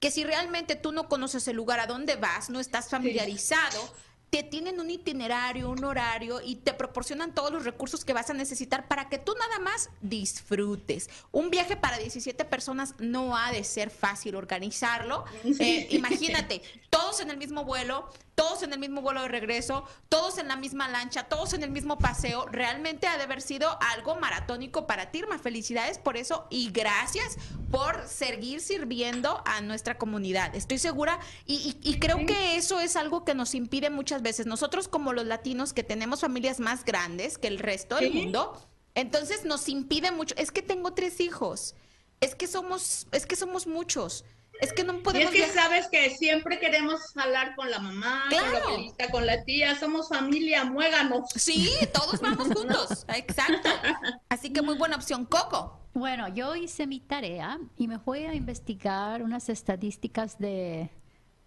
[0.00, 3.92] Que si realmente tú no conoces el lugar a dónde vas, no estás familiarizado,
[4.30, 8.34] te tienen un itinerario, un horario y te proporcionan todos los recursos que vas a
[8.34, 11.08] necesitar para que tú nada más disfrutes.
[11.32, 15.24] Un viaje para 17 personas no ha de ser fácil organizarlo.
[15.44, 20.38] Eh, imagínate, todos en el mismo vuelo, todos en el mismo vuelo de regreso, todos
[20.38, 24.14] en la misma lancha, todos en el mismo paseo, realmente ha de haber sido algo
[24.16, 25.38] maratónico para ti, Irma.
[25.38, 27.36] Felicidades por eso y gracias
[27.70, 30.54] por seguir sirviendo a nuestra comunidad.
[30.54, 34.46] Estoy segura y, creo que eso es algo que nos impide muchas veces.
[34.46, 38.60] Nosotros como los latinos que tenemos familias más grandes que el resto del mundo,
[38.94, 40.34] entonces nos impide mucho.
[40.36, 41.74] Es que tengo tres hijos.
[42.20, 44.24] Es que somos, es que somos muchos.
[44.60, 45.32] Es que no podemos.
[45.32, 49.24] Y es que sabes que siempre queremos hablar con la mamá, con la abuelita, con
[49.24, 49.78] la tía.
[49.78, 51.30] Somos familia, muéganos.
[51.36, 53.04] Sí, todos vamos juntos.
[53.14, 53.68] Exacto.
[54.28, 55.26] Así que muy buena opción.
[55.26, 55.78] Coco.
[55.94, 60.90] Bueno, yo hice mi tarea y me fui a investigar unas estadísticas de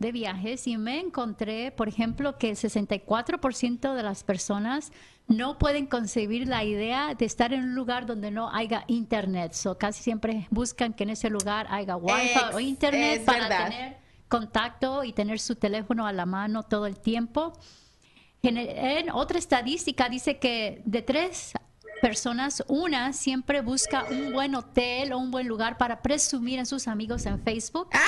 [0.02, 4.92] de viajes y me encontré, por ejemplo, que el 64% de las personas
[5.28, 9.54] no pueden concebir la idea de estar en un lugar donde no haya internet.
[9.54, 15.04] So, casi siempre buscan que en ese lugar haya wifi o internet para tener contacto
[15.04, 17.54] y tener su teléfono a la mano todo el tiempo.
[18.42, 21.54] En, otra estadística dice que de tres
[22.02, 26.88] personas, una siempre busca un buen hotel o un buen lugar para presumir en sus
[26.88, 27.90] amigos en Facebook.
[27.94, 28.00] Ah,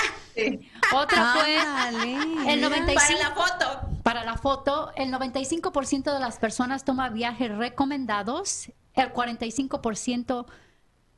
[0.94, 3.88] Otra fue el 95 para la foto.
[4.02, 10.46] Para la foto, el 95% de las personas toma viajes recomendados, el 45%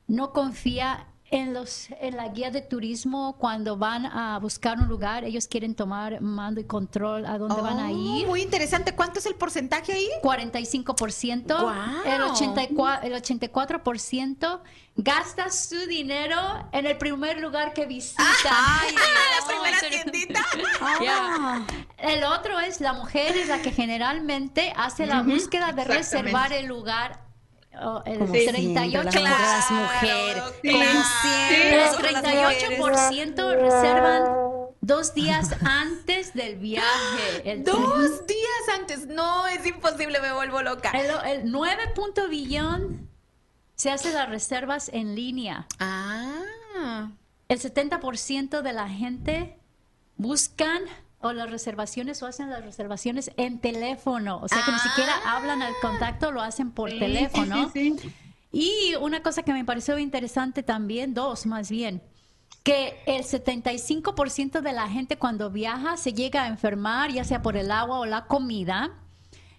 [0.06, 5.24] no confía en, los, en la guía de turismo, cuando van a buscar un lugar,
[5.24, 8.26] ellos quieren tomar mando y control a dónde van a oh, ir.
[8.26, 8.94] Muy interesante.
[8.94, 10.08] ¿Cuánto es el porcentaje ahí?
[10.22, 11.74] 45%.
[12.06, 14.60] El, 84, el 84%
[14.96, 18.22] gasta su dinero en el primer lugar que visita.
[18.50, 18.94] Ay,
[19.40, 20.40] la primera tiendita.
[21.08, 21.66] Ah.
[21.98, 26.66] El otro es la mujer es la que generalmente hace la búsqueda de reservar el
[26.66, 27.25] lugar
[27.82, 30.42] Oh, el 38% de las mujeres.
[30.62, 34.24] El 38% reservan
[34.80, 37.62] dos días antes del viaje.
[37.64, 39.06] dos días antes.
[39.06, 40.90] No, es imposible, me vuelvo loca.
[40.90, 43.10] El, 9 punto billón
[43.74, 45.66] se hace las reservas en línea.
[45.78, 47.10] Ah.
[47.48, 49.58] El 70% de la gente
[50.16, 50.82] buscan
[51.26, 55.36] o las reservaciones o hacen las reservaciones en teléfono, o sea que ni siquiera ah.
[55.36, 57.72] hablan al contacto, lo hacen por teléfono.
[58.52, 62.02] y una cosa que me pareció interesante también, dos más bien,
[62.62, 67.56] que el 75% de la gente cuando viaja se llega a enfermar, ya sea por
[67.56, 68.90] el agua o la comida,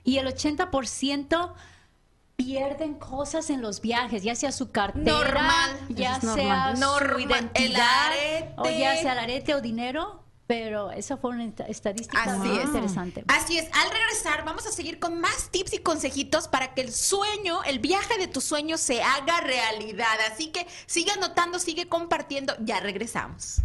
[0.04, 1.54] y el 80%
[2.36, 5.50] pierden cosas en los viajes, ya sea su cartera,
[5.90, 8.12] ya sea su identidad,
[8.58, 13.24] o ya sea el arete o dinero pero esa fue una estadística muy interesante.
[13.28, 13.68] Así es.
[13.74, 17.80] Al regresar, vamos a seguir con más tips y consejitos para que el sueño, el
[17.80, 20.18] viaje de tus sueños se haga realidad.
[20.32, 22.56] Así que sigue anotando, sigue compartiendo.
[22.62, 23.62] Ya regresamos.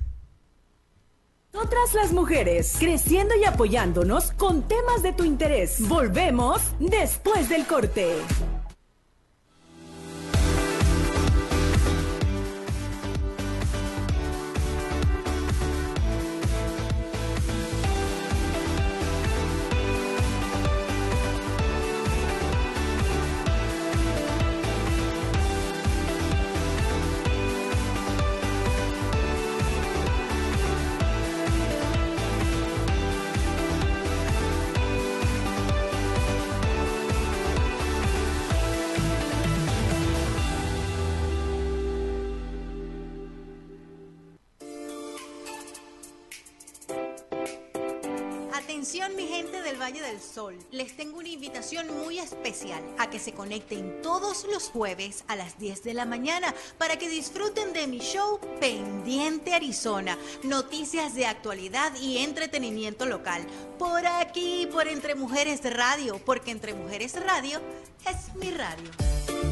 [1.55, 5.87] Otras las mujeres, creciendo y apoyándonos con temas de tu interés.
[5.87, 8.17] Volvemos después del corte.
[50.01, 55.25] Del Sol, les tengo una invitación muy especial a que se conecten todos los jueves
[55.29, 61.15] a las 10 de la mañana para que disfruten de mi show Pendiente Arizona, noticias
[61.15, 63.47] de actualidad y entretenimiento local.
[63.79, 67.61] Por aquí, por Entre Mujeres Radio, porque Entre Mujeres Radio
[68.07, 69.52] es mi radio.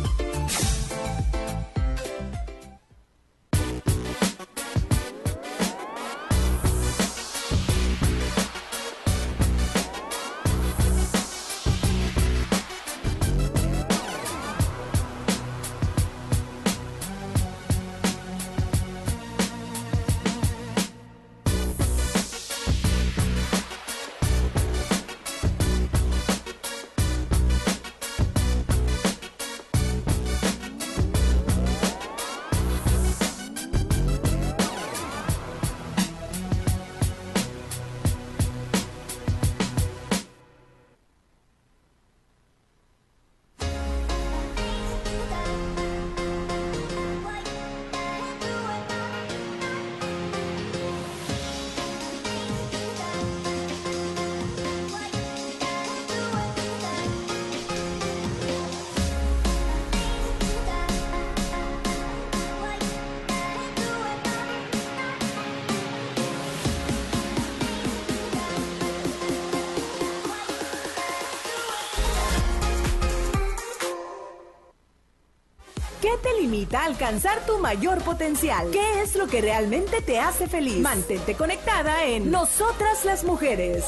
[76.10, 78.68] ¿Qué te limita a alcanzar tu mayor potencial?
[78.72, 80.78] ¿Qué es lo que realmente te hace feliz?
[80.78, 83.84] Mantente conectada en Nosotras las Mujeres.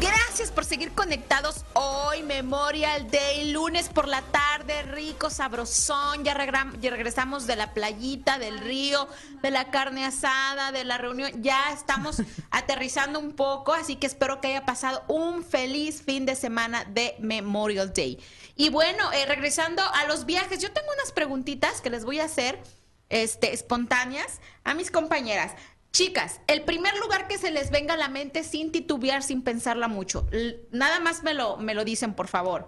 [0.00, 6.24] Gracias por seguir conectados hoy, Memorial Day, lunes por la tarde, rico, sabrosón.
[6.24, 9.06] Ya, regra- ya regresamos de la playita, del río,
[9.42, 11.30] de la carne asada, de la reunión.
[11.42, 12.16] Ya estamos
[12.50, 17.14] aterrizando un poco, así que espero que haya pasado un feliz fin de semana de
[17.20, 18.18] Memorial Day.
[18.56, 22.24] Y bueno, eh, regresando a los viajes, yo tengo unas preguntitas que les voy a
[22.24, 22.62] hacer
[23.08, 25.52] este, espontáneas a mis compañeras.
[25.92, 29.88] Chicas, el primer lugar que se les venga a la mente sin titubear, sin pensarla
[29.88, 30.26] mucho.
[30.70, 32.66] Nada más me lo, me lo dicen, por favor.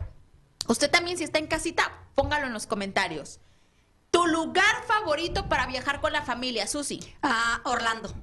[0.69, 3.41] Usted también, si está en casita, póngalo en los comentarios.
[4.11, 7.01] Tu lugar favorito para viajar con la familia, Susi.
[7.23, 8.15] Ah, Orlando.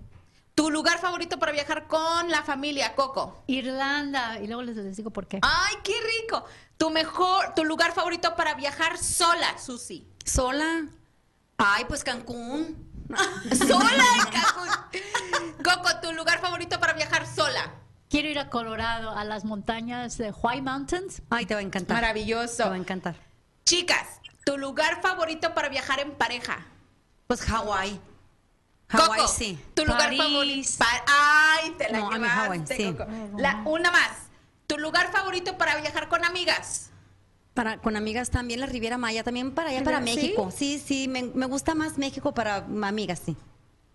[0.56, 3.44] Tu lugar favorito para viajar con la familia, Coco.
[3.48, 5.40] Irlanda, y luego les, les digo por qué.
[5.42, 6.44] Ay, qué rico.
[6.78, 10.08] Tu mejor, tu lugar favorito para viajar sola, Susi.
[10.26, 10.86] Sola.
[11.58, 12.90] Ay, pues Cancún.
[13.68, 15.64] Sola en Cancún.
[15.64, 17.74] Coco, tu lugar favorito para viajar sola.
[18.10, 21.22] Quiero ir a Colorado, a las montañas de White Mountains.
[21.30, 21.98] Ay, te va a encantar.
[21.98, 22.68] Te Maravilloso.
[22.70, 23.16] va a encantar.
[23.66, 26.66] Chicas, tu lugar favorito para viajar en pareja.
[27.28, 28.00] Pues Hawái.
[28.92, 29.60] Hawái, Coco, sí.
[29.74, 30.22] Tu lugar París.
[30.22, 30.70] favorito.
[30.80, 32.94] Pa- Ay, te la No, a mí llevaste, Hawái, sí.
[32.98, 33.06] Coco.
[33.38, 34.10] La- una más.
[34.68, 36.90] Tu lugar favorito para viajar con amigas.
[37.54, 40.04] Para, con amigas también, la Riviera Maya, también para allá, para ¿Sí?
[40.04, 40.52] México.
[40.56, 43.36] Sí, sí, me, me gusta más México para amigas, sí.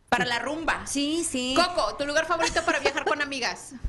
[0.09, 0.87] Para la rumba.
[0.87, 1.55] Sí, sí.
[1.57, 3.73] Coco, tu lugar favorito para viajar con amigas.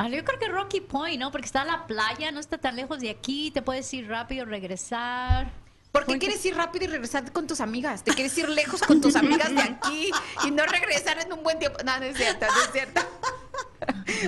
[0.00, 1.32] Ah, yo creo que Rocky Point, ¿no?
[1.32, 5.50] Porque está la playa, no está tan lejos de aquí, te puedes ir rápido, regresar.
[5.92, 8.04] ¿Por qué Porque- quieres ir rápido y regresar con tus amigas?
[8.04, 10.10] Te quieres ir lejos con tus amigas de aquí
[10.44, 11.78] y no regresar en un buen tiempo.
[11.84, 13.00] No, no es cierto, no es cierto.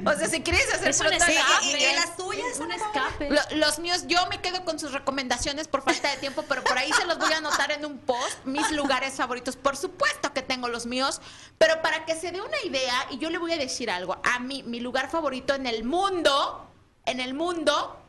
[0.07, 1.35] O sea, si quieres hacer Es un escape.
[1.35, 3.31] la- ¿Y- y las tuyas, Es un escape.
[3.31, 6.79] Lo- los míos, yo me quedo con sus recomendaciones por falta de tiempo, pero por
[6.79, 9.57] ahí se los voy a anotar en un post, mis lugares favoritos.
[9.57, 11.21] Por supuesto que tengo los míos,
[11.59, 14.39] pero para que se dé una idea, y yo le voy a decir algo, a
[14.39, 16.67] mí, mi lugar favorito en el mundo,
[17.05, 18.00] en el mundo,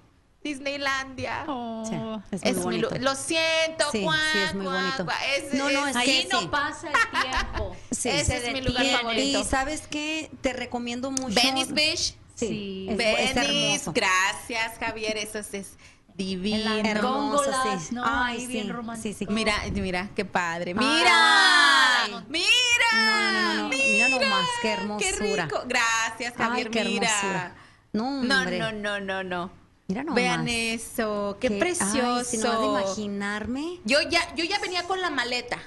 [0.44, 1.44] Disneylandia.
[1.48, 1.84] Oh.
[1.88, 3.04] Sí, es Es muy mi bonito.
[3.04, 5.06] lo siento, Sí, cuac, sí, es muy bonito.
[5.06, 5.18] cuac.
[5.38, 6.48] Es- No, no, es- es Ahí que no sí.
[6.48, 7.76] pasa el tiempo.
[7.92, 8.10] Sí.
[8.10, 9.40] Ese Se es mi lugar favorito.
[9.40, 11.36] Y sabes qué, te recomiendo mucho.
[11.36, 12.16] Venice Beach.
[12.36, 12.88] Sí.
[12.90, 15.78] Venice, gracias Javier, eso es,
[16.16, 16.74] divino.
[16.78, 17.96] Hermoso, góngolas, sí.
[17.96, 18.04] ¿no?
[18.06, 19.16] Ay, Ahí bien sí, romántico.
[19.18, 19.32] sí, sí.
[19.32, 20.74] Mira, mira, qué padre.
[20.74, 22.16] Mira, Ay.
[22.30, 22.48] mira,
[22.96, 23.70] No, no, no, no.
[23.70, 25.46] Mira nomás, qué Qué hermosura.
[25.46, 25.62] rico.
[25.68, 26.68] Gracias, Javier.
[26.68, 27.08] Ay, qué mira.
[27.08, 27.56] hermosura.
[27.94, 29.61] No, no, no, no, no.
[29.92, 30.16] Mira nomás.
[30.16, 32.16] Vean eso, qué, Qué- precioso.
[32.20, 33.80] Ay, si no de imaginarme.
[33.84, 35.58] Yo ya, yo ya venía con la maleta.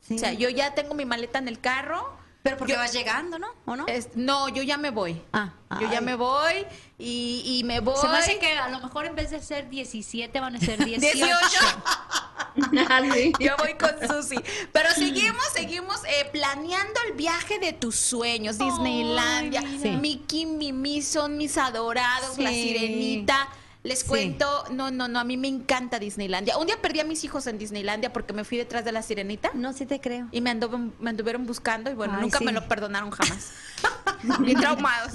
[0.00, 0.16] Sí.
[0.16, 2.18] O sea, yo ya tengo mi maleta en el carro.
[2.42, 3.48] Pero porque yo- vas llegando, ¿no?
[3.66, 3.86] ¿O no?
[3.86, 5.20] Es- no, yo ya me voy.
[5.32, 6.66] Ah, yo ya me voy
[6.98, 7.96] y, y me voy.
[8.00, 10.78] Se me hace que a lo mejor en vez de ser 17 van a ser
[10.84, 11.16] 18.
[11.16, 11.34] 18.
[12.88, 13.32] Ah, sí.
[13.38, 14.34] Yo voy con Susi.
[14.72, 18.58] Pero seguimos, seguimos eh, planeando el viaje de tus sueños.
[18.58, 19.62] Disneylandia.
[19.62, 19.96] mira.
[19.98, 22.38] Mickey, Mimi son mis adorados.
[22.38, 22.62] La Sí.
[22.62, 23.48] sirenita.
[23.82, 24.06] Les Sí.
[24.06, 26.58] cuento, no, no, no, a mí me encanta Disneylandia.
[26.58, 29.50] Un día perdí a mis hijos en Disneylandia porque me fui detrás de la sirenita
[29.54, 30.28] No, sí te creo.
[30.32, 32.44] y me, anduvo- me anduvieron buscando y bueno, Ay, nunca sí.
[32.44, 33.52] me lo perdonaron jamás.
[34.40, 35.14] bien traumados.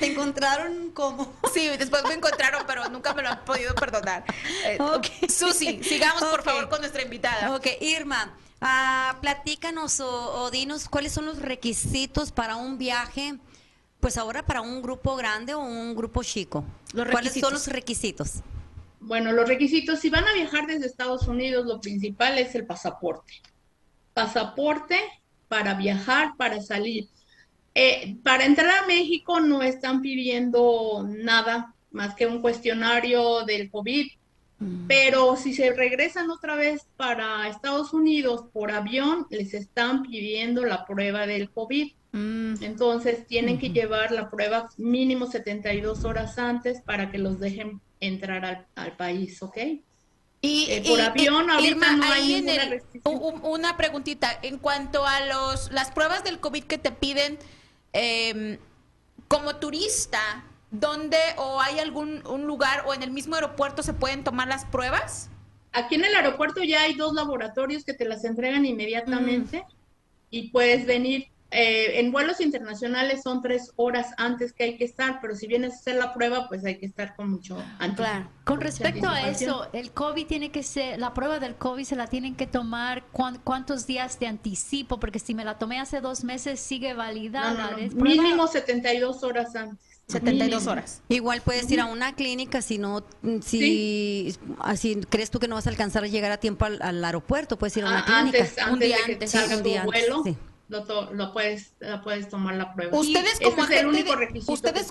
[0.00, 1.32] ¿Te encontraron cómo?
[1.54, 4.24] Sí, después me encontraron, pero nunca me lo han podido perdonar.
[4.64, 4.78] Eh,
[5.28, 7.54] Susi, sigamos por favor con nuestra invitada.
[7.54, 13.38] Ok, Irma, ah, platícanos o, dinos cuáles son los requisitos para un viaje,
[14.00, 16.64] pues ahora para un grupo grande o un grupo chico.
[17.10, 18.42] ¿Cuáles son los requisitos?
[19.00, 23.34] Bueno, los requisitos, si van a viajar desde Estados Unidos, lo principal es el pasaporte.
[24.14, 24.98] Pasaporte
[25.48, 27.08] para viajar, para salir.
[27.74, 34.06] Eh, para entrar a México no están pidiendo nada más que un cuestionario del COVID,
[34.58, 34.86] mm.
[34.86, 40.84] pero si se regresan otra vez para Estados Unidos por avión, les están pidiendo la
[40.86, 41.92] prueba del COVID.
[42.16, 42.62] Mm.
[42.62, 48.66] Entonces tienen que llevar la prueba mínimo 72 horas antes para que los dejen entrar
[48.74, 49.56] al, país, ¿ok?
[50.42, 52.44] Y, eh, por avión ahorita no hay
[53.42, 57.38] Una preguntita, en cuanto a los las pruebas del COVID que te piden,
[57.98, 58.58] Em,
[59.26, 64.22] como turista, ¿dónde o hay algún un lugar o en el mismo aeropuerto se pueden
[64.22, 65.30] tomar las pruebas?
[65.72, 69.72] Aquí en el aeropuerto ya hay dos laboratorios que te las entregan inmediatamente mm.
[70.30, 75.20] y puedes venir eh, en vuelos internacionales son tres horas antes que hay que estar,
[75.20, 77.98] pero si vienes a hacer la prueba, pues hay que estar con mucho antes.
[77.98, 78.28] Claro.
[78.44, 82.08] Con respecto a eso, el COVID tiene que ser, la prueba del COVID se la
[82.08, 86.58] tienen que tomar cuántos días de anticipo, porque si me la tomé hace dos meses
[86.58, 87.76] sigue validada.
[87.94, 89.86] Mínimo 72 horas antes.
[90.08, 91.02] 72 horas.
[91.08, 93.04] Igual puedes ir a una clínica si no,
[93.42, 97.58] si así crees tú que no vas a alcanzar a llegar a tiempo al, aeropuerto,
[97.58, 98.38] puedes ir a una ah, clínica.
[98.38, 100.24] Antes, antes un día de que salga tu vuelo
[100.68, 102.98] lo, lo, puedes, lo puedes tomar la prueba.
[102.98, 104.88] Ustedes como agente de, ustedes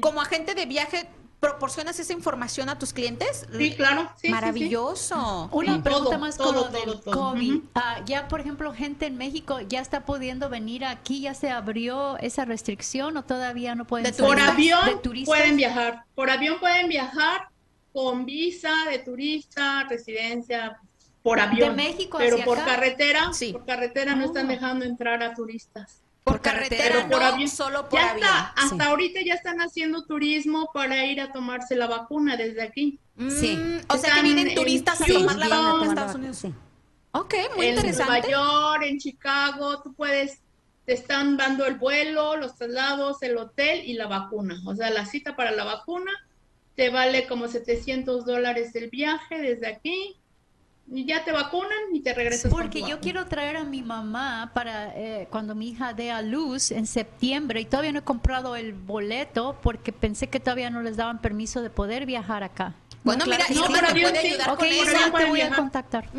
[0.00, 1.08] como agente de viaje
[1.40, 3.46] proporcionas esa información a tus clientes.
[3.56, 4.10] Sí, claro.
[4.28, 5.48] Maravilloso.
[5.52, 7.60] Una pregunta más con lo del COVID.
[7.74, 12.18] Ah, ya, por ejemplo, gente en México ya está pudiendo venir aquí, ya se abrió
[12.18, 14.10] esa restricción o todavía no pueden.
[14.10, 16.04] De por avión pueden viajar.
[16.14, 17.48] Por avión pueden viajar
[17.92, 20.80] con visa de turista, residencia,
[21.22, 21.76] por avión.
[21.76, 24.48] De México pero por carretera, por carretera no están oh.
[24.48, 26.02] dejando entrar a turistas.
[26.24, 27.48] Por, carretera, por avión.
[27.48, 31.86] solo por ya Está, hasta ahorita ya están haciendo turismo para ir a tomarse la
[31.86, 32.98] vacuna desde aquí.
[33.30, 33.56] Sí.
[33.56, 36.36] Mm, o sea que vienen turistas a tomar la vacuna en Estados Unidos.
[36.36, 36.54] Sí.
[37.12, 38.12] Ok, muy interesante.
[38.12, 40.40] En Nueva York, en Chicago, tú puedes,
[40.84, 44.60] te están dando el vuelo, los traslados, el hotel y la vacuna.
[44.66, 46.12] O sea, la cita para la vacuna
[46.74, 50.17] te vale como 700 dólares el viaje desde aquí
[50.90, 52.50] ya te vacunan y te regresas.
[52.50, 56.70] Porque yo quiero traer a mi mamá para eh, cuando mi hija dé a luz
[56.70, 60.96] en septiembre y todavía no he comprado el boleto porque pensé que todavía no les
[60.96, 62.74] daban permiso de poder viajar acá.
[63.04, 65.12] Bueno, mira, no, pero puede ayudar con eso.
[65.16, 66.10] te voy a contactar.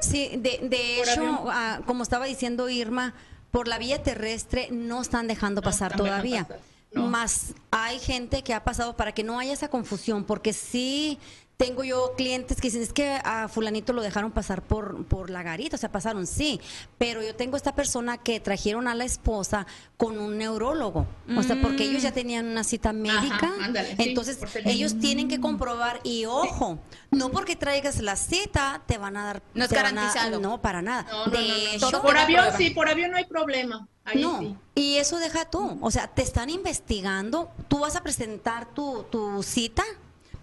[0.00, 3.14] Sí, de, de hecho, ah, como estaba diciendo Irma,
[3.50, 6.48] por la vía terrestre no están dejando pasar todavía.
[6.94, 11.18] Más hay gente que ha pasado para que no haya esa confusión, porque sí
[11.56, 15.42] tengo yo clientes que dicen, es que a fulanito lo dejaron pasar por, por la
[15.42, 16.60] garita, o sea, pasaron, sí,
[16.98, 21.60] pero yo tengo esta persona que trajeron a la esposa con un neurólogo, o sea,
[21.60, 22.14] porque ellos ya mm.
[22.14, 23.52] tenían una cita médica,
[23.98, 26.78] entonces ellos tienen que comprobar, y ojo,
[27.10, 29.42] no porque traigas la cita te van a dar...
[29.54, 30.40] No es garantizado.
[30.40, 31.06] no, para nada.
[31.30, 33.86] de hecho, por avión sí, por avión no hay problema.
[34.16, 39.04] no, y eso deja tú, o sea, te están investigando, tú vas a presentar tu,
[39.04, 39.84] tu cita,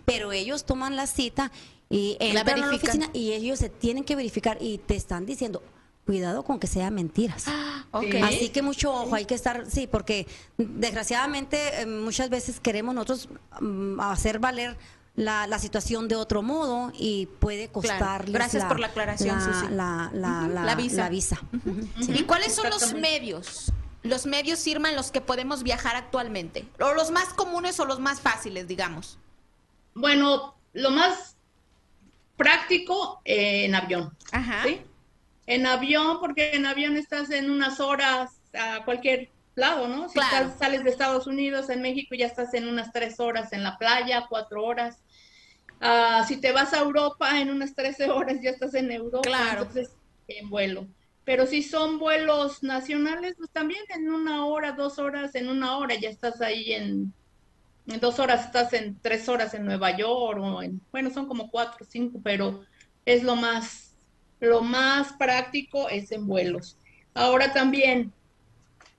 [0.10, 1.52] pero ellos toman la cita
[1.90, 5.62] y entran a la oficina y ellos se tienen que verificar y te están diciendo,
[6.06, 7.46] cuidado con que sean mentiras.
[7.48, 12.96] Ah, Así que mucho ojo, hay que estar, sí, porque desgraciadamente eh, muchas veces queremos
[12.96, 13.30] nosotros
[13.62, 14.78] mm, hacer valer
[15.16, 19.38] la, la, situación de otro modo y puede costarles Gracias por la aclaración,
[19.76, 21.40] la, la, visa.
[22.00, 23.72] ¿Y cuáles son los medios?
[24.02, 26.68] Los medios firman los que podemos viajar actualmente.
[26.80, 29.20] O los más comunes o los más fáciles, digamos.
[30.00, 31.38] Bueno, lo más
[32.38, 34.16] práctico eh, en avión.
[34.32, 34.64] Ajá.
[34.64, 34.82] ¿sí?
[35.46, 40.08] En avión, porque en avión estás en unas horas a cualquier lado, ¿no?
[40.08, 40.20] Si
[40.58, 44.26] sales de Estados Unidos, en México ya estás en unas tres horas en la playa,
[44.30, 45.04] cuatro horas.
[45.82, 49.64] Ah, si te vas a Europa, en unas trece horas ya estás en Europa, claro.
[49.64, 49.92] entonces
[50.28, 50.88] en vuelo.
[51.26, 55.96] Pero si son vuelos nacionales, pues también en una hora, dos horas, en una hora
[55.96, 57.14] ya estás ahí en
[57.90, 61.50] en dos horas estás en tres horas en Nueva York o en, bueno, son como
[61.50, 62.64] cuatro cinco, pero
[63.06, 63.96] es lo más,
[64.40, 66.78] lo más práctico es en vuelos.
[67.14, 68.14] Ahora también,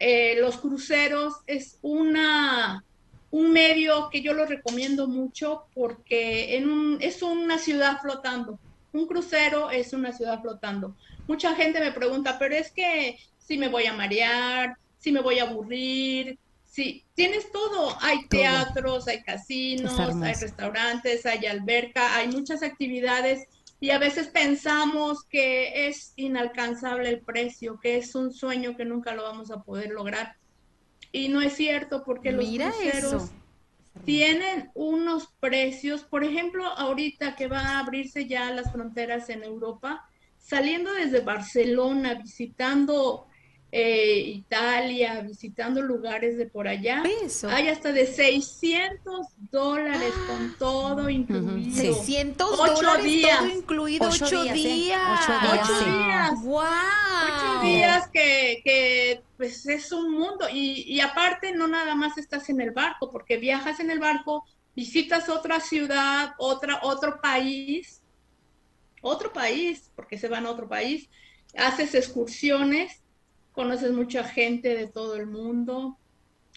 [0.01, 2.85] eh, los cruceros es una,
[3.31, 8.59] un medio que yo lo recomiendo mucho porque en un, es una ciudad flotando.
[8.93, 10.97] Un crucero es una ciudad flotando.
[11.29, 15.39] Mucha gente me pregunta, pero es que si me voy a marear, si me voy
[15.39, 16.39] a aburrir,
[16.71, 17.97] Sí, tienes todo.
[18.01, 23.49] Hay teatros, hay casinos, hay restaurantes, hay alberca, hay muchas actividades
[23.81, 29.15] y a veces pensamos que es inalcanzable el precio, que es un sueño que nunca
[29.15, 30.37] lo vamos a poder lograr.
[31.11, 33.31] Y no es cierto porque los cruceros
[34.05, 40.09] tienen unos precios, por ejemplo, ahorita que va a abrirse ya las fronteras en Europa,
[40.39, 43.27] saliendo desde Barcelona, visitando
[43.73, 47.03] eh, Italia, visitando lugares de por allá.
[47.49, 51.77] Hay hasta de 600 dólares con todo incluido.
[51.77, 53.39] 600 dólares días.
[53.39, 54.55] todo incluido, 8 días.
[54.55, 55.21] días.
[55.53, 56.43] 8 días.
[56.43, 56.63] Wow.
[57.61, 60.49] 8 días que, que pues es un mundo.
[60.53, 64.45] Y, y aparte no nada más estás en el barco, porque viajas en el barco,
[64.75, 68.03] visitas otra ciudad, otra, otro país,
[69.01, 71.09] otro país, porque se van a otro país,
[71.57, 73.01] haces excursiones
[73.53, 75.99] conoces mucha gente de todo el mundo.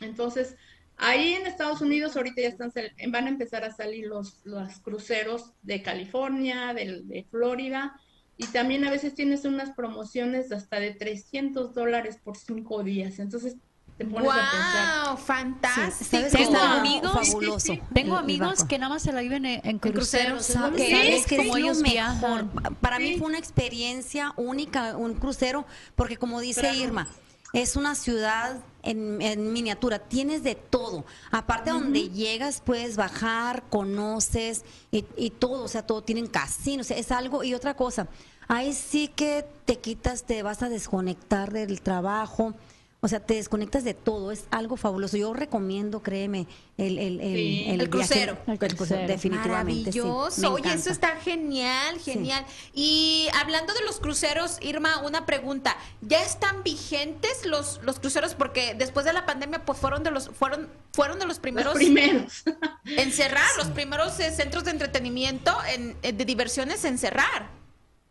[0.02, 0.56] Entonces,
[0.98, 2.72] ahí en Estados Unidos ahorita ya están,
[3.10, 8.00] van a empezar a salir los, los cruceros de California, de, de Florida,
[8.38, 13.20] y también a veces tienes unas promociones hasta de 300 dólares por cinco días.
[13.20, 13.58] Entonces,
[13.98, 15.18] te pones a pensar.
[15.18, 16.28] fantástico.
[16.32, 17.74] tengo amigos, fabuloso.
[17.94, 20.46] Tengo amigos que nada más se la viven en, cruceros.
[20.46, 21.26] ¿Sabes?
[21.28, 22.50] que como ellos viajan.
[22.82, 25.66] Para mí fue una experiencia única, un crucero,
[25.96, 27.08] porque como dice Irma,
[27.54, 31.06] es una ciudad en, miniatura, tienes de todo.
[31.32, 37.12] Aparte donde llegas puedes bajar, conoces y, y, todo, o sea, todo tienen casinos, es
[37.12, 38.08] algo y otra cosa.
[38.48, 42.56] Ahí sí que te quitas, te vas a desconectar del trabajo
[43.04, 45.18] o sea, te desconectas de todo, es algo fabuloso.
[45.18, 46.48] Yo recomiendo, créeme,
[46.78, 48.38] el, el, el, crucero.
[48.48, 49.06] el, crucero.
[49.06, 49.90] Definitivamente.
[49.90, 50.54] Maravilloso.
[50.54, 52.46] Oye, eso está genial, genial.
[52.74, 55.76] Y hablando de los cruceros, Irma, una pregunta.
[56.00, 58.36] ¿Ya están vigentes los, los cruceros?
[58.36, 61.74] Porque después de la pandemia, pues fueron de los, fueron, fueron de los primeros.
[61.74, 62.44] Los primeros.
[62.86, 67.63] en cerrar, los primeros eh, centros de entretenimiento, en, eh, de diversiones en cerrar.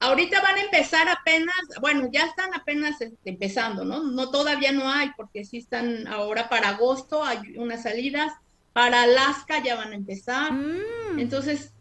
[0.03, 4.03] Ahorita van a empezar apenas, bueno, ya están apenas este, empezando, ¿no?
[4.03, 8.33] No todavía no hay, porque sí están ahora para agosto, hay unas salidas,
[8.73, 10.53] para Alaska ya van a empezar.
[10.53, 11.21] Mm.
[11.21, 11.73] Entonces,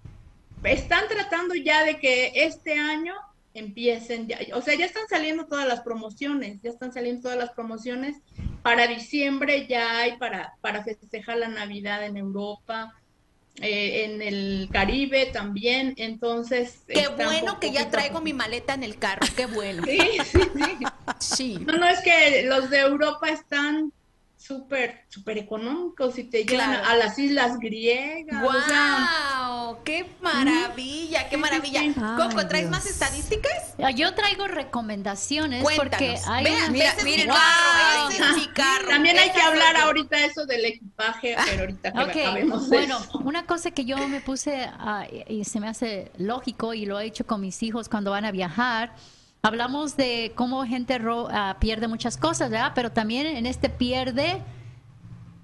[0.64, 3.16] están tratando ya de que este año
[3.56, 7.52] empiecen ya, o sea, ya están saliendo todas las promociones, ya están saliendo todas las
[7.54, 8.18] promociones.
[8.62, 12.94] Para diciembre ya hay para, para festejar la Navidad en Europa
[13.58, 16.84] eh, en el Caribe también, entonces...
[16.88, 19.84] Qué bueno que ya traigo mi maleta en el carro, qué bueno.
[19.86, 20.40] Sí, sí,
[21.20, 21.58] sí.
[21.66, 23.92] No, no, es que los de Europa están
[24.52, 28.44] súper, súper económicos y te llevan a las islas griegas.
[28.44, 29.78] ¡Wow!
[29.86, 31.30] ¡Qué maravilla!
[31.30, 31.82] ¡Qué maravilla!
[32.18, 33.76] Coco, ¿traes más estadísticas?
[33.82, 38.10] Ah, yo traigo recomendaciones porque hay mira, miren, wow.
[38.10, 38.90] es mi carro.
[38.90, 43.72] También hay que hablar ahorita eso del equipaje, pero ahorita que acabemos Bueno, una cosa
[43.72, 44.70] que yo me puse
[45.28, 48.32] y se me hace lógico y lo he hecho con mis hijos cuando van a
[48.32, 48.94] viajar
[49.42, 51.00] hablamos de cómo gente
[51.32, 52.72] ah, pierde muchas cosas, ¿verdad?
[52.76, 54.42] Pero también en este pierde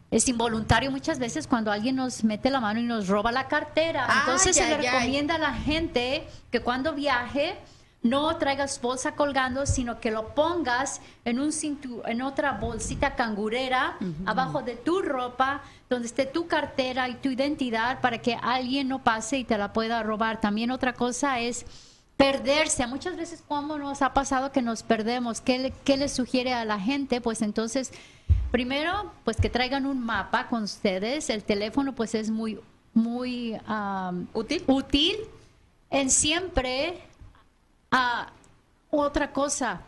[0.10, 4.08] es involuntario muchas veces cuando alguien nos mete la mano y nos roba la cartera.
[4.22, 7.58] Entonces se le recomienda a la gente que cuando viaje
[8.04, 13.98] no traigas bolsa colgando, sino que lo pongas en un cintu en otra bolsita cangurera
[14.26, 19.04] abajo de tu ropa, donde esté tu cartera y tu identidad para que alguien no
[19.04, 20.40] pase y te la pueda robar.
[20.40, 21.66] También otra cosa es
[22.18, 22.86] perderse.
[22.88, 25.40] Muchas veces, ¿cómo nos ha pasado que nos perdemos?
[25.40, 27.22] ¿Qué le, qué le sugiere a la gente?
[27.22, 27.92] Pues entonces,
[28.52, 31.30] primero, pues que traigan un mapa con ustedes.
[31.30, 32.60] El teléfono, pues es muy,
[32.94, 33.56] muy
[34.34, 34.64] útil.
[34.68, 35.16] Útil.
[35.90, 37.00] En siempre,
[37.94, 38.26] uh,
[38.90, 39.82] otra cosa,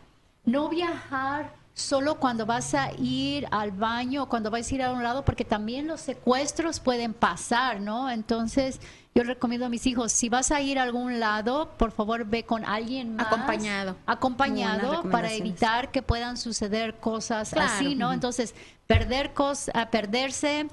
[0.46, 4.92] no viajar solo cuando vas a ir al baño o cuando vas a ir a
[4.92, 8.10] un lado, porque también los secuestros pueden pasar, ¿no?
[8.10, 8.80] Entonces,
[9.14, 12.44] yo recomiendo a mis hijos, si vas a ir a algún lado, por favor ve
[12.44, 13.26] con alguien más.
[13.26, 13.96] Acompañado.
[14.06, 18.12] Acompañado para evitar que puedan suceder cosas así, ¿no?
[18.12, 18.54] Entonces,
[18.86, 20.68] perder cosas, perderse,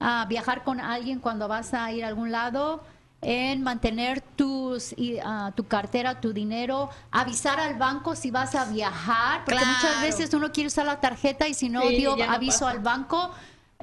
[0.00, 2.82] a viajar con alguien cuando vas a ir a algún lado,
[3.22, 9.44] en mantener tus, uh, tu cartera, tu dinero, avisar al banco si vas a viajar,
[9.44, 13.30] porque muchas veces uno quiere usar la tarjeta y si no dio aviso al banco,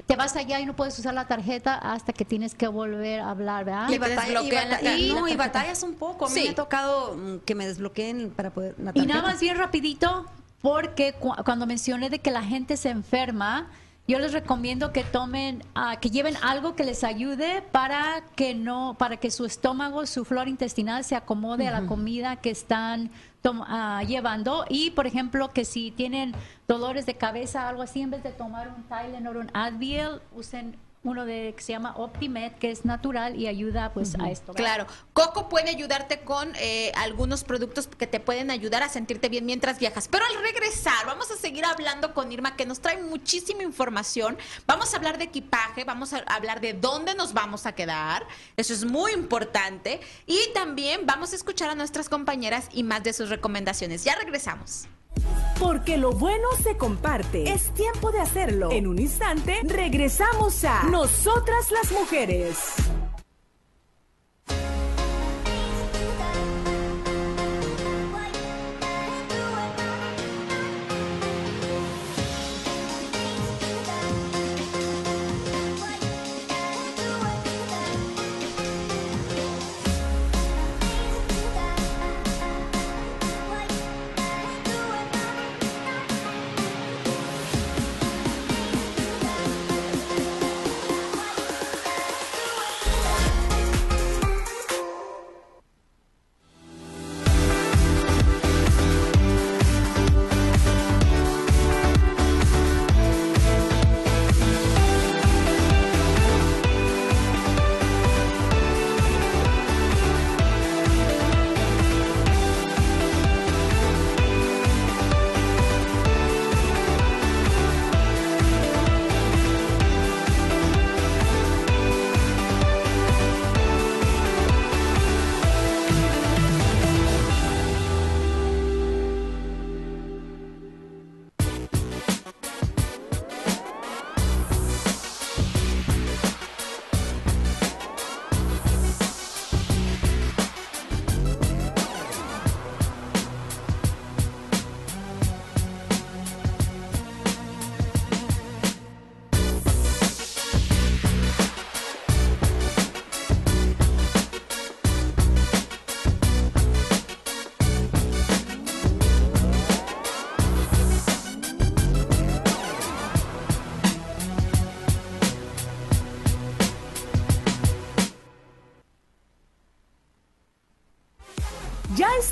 [0.06, 3.30] te vas allá y no puedes usar la tarjeta hasta que tienes que volver a
[3.30, 3.88] hablar, ¿verdad?
[3.88, 6.26] Y, y, batallas un poco.
[6.26, 9.56] A mí me ha tocado mm, que me desbloqueen para poder Y nada más bien
[9.56, 10.26] rapidito,
[10.60, 13.70] porque cuando mencioné de que la gente se enferma,
[14.06, 18.96] yo les recomiendo que tomen, ah, que lleven algo que les ayude para que no,
[18.98, 23.10] para que su estómago, su flora intestinal se acomode a la comida que están
[23.44, 24.66] ah, llevando.
[24.68, 26.34] Y, por ejemplo, que si tienen
[26.68, 30.76] dolores de cabeza, algo así, en vez de tomar un Tylenol o un Advil, usen
[31.04, 34.54] uno de que se llama Optimed, que es natural y ayuda pues a esto.
[34.54, 39.44] Claro, Coco puede ayudarte con eh, algunos productos que te pueden ayudar a sentirte bien
[39.44, 40.08] mientras viajas.
[40.08, 44.38] Pero al regresar, vamos a seguir hablando con Irma, que nos trae muchísima información.
[44.66, 48.26] Vamos a hablar de equipaje, vamos a hablar de dónde nos vamos a quedar.
[48.56, 50.00] Eso es muy importante.
[50.26, 54.04] Y también vamos a escuchar a nuestras compañeras y más de sus recomendaciones.
[54.04, 54.88] Ya regresamos.
[55.60, 57.50] Porque lo bueno se comparte.
[57.50, 58.70] Es tiempo de hacerlo.
[58.70, 62.58] En un instante, regresamos a Nosotras las Mujeres.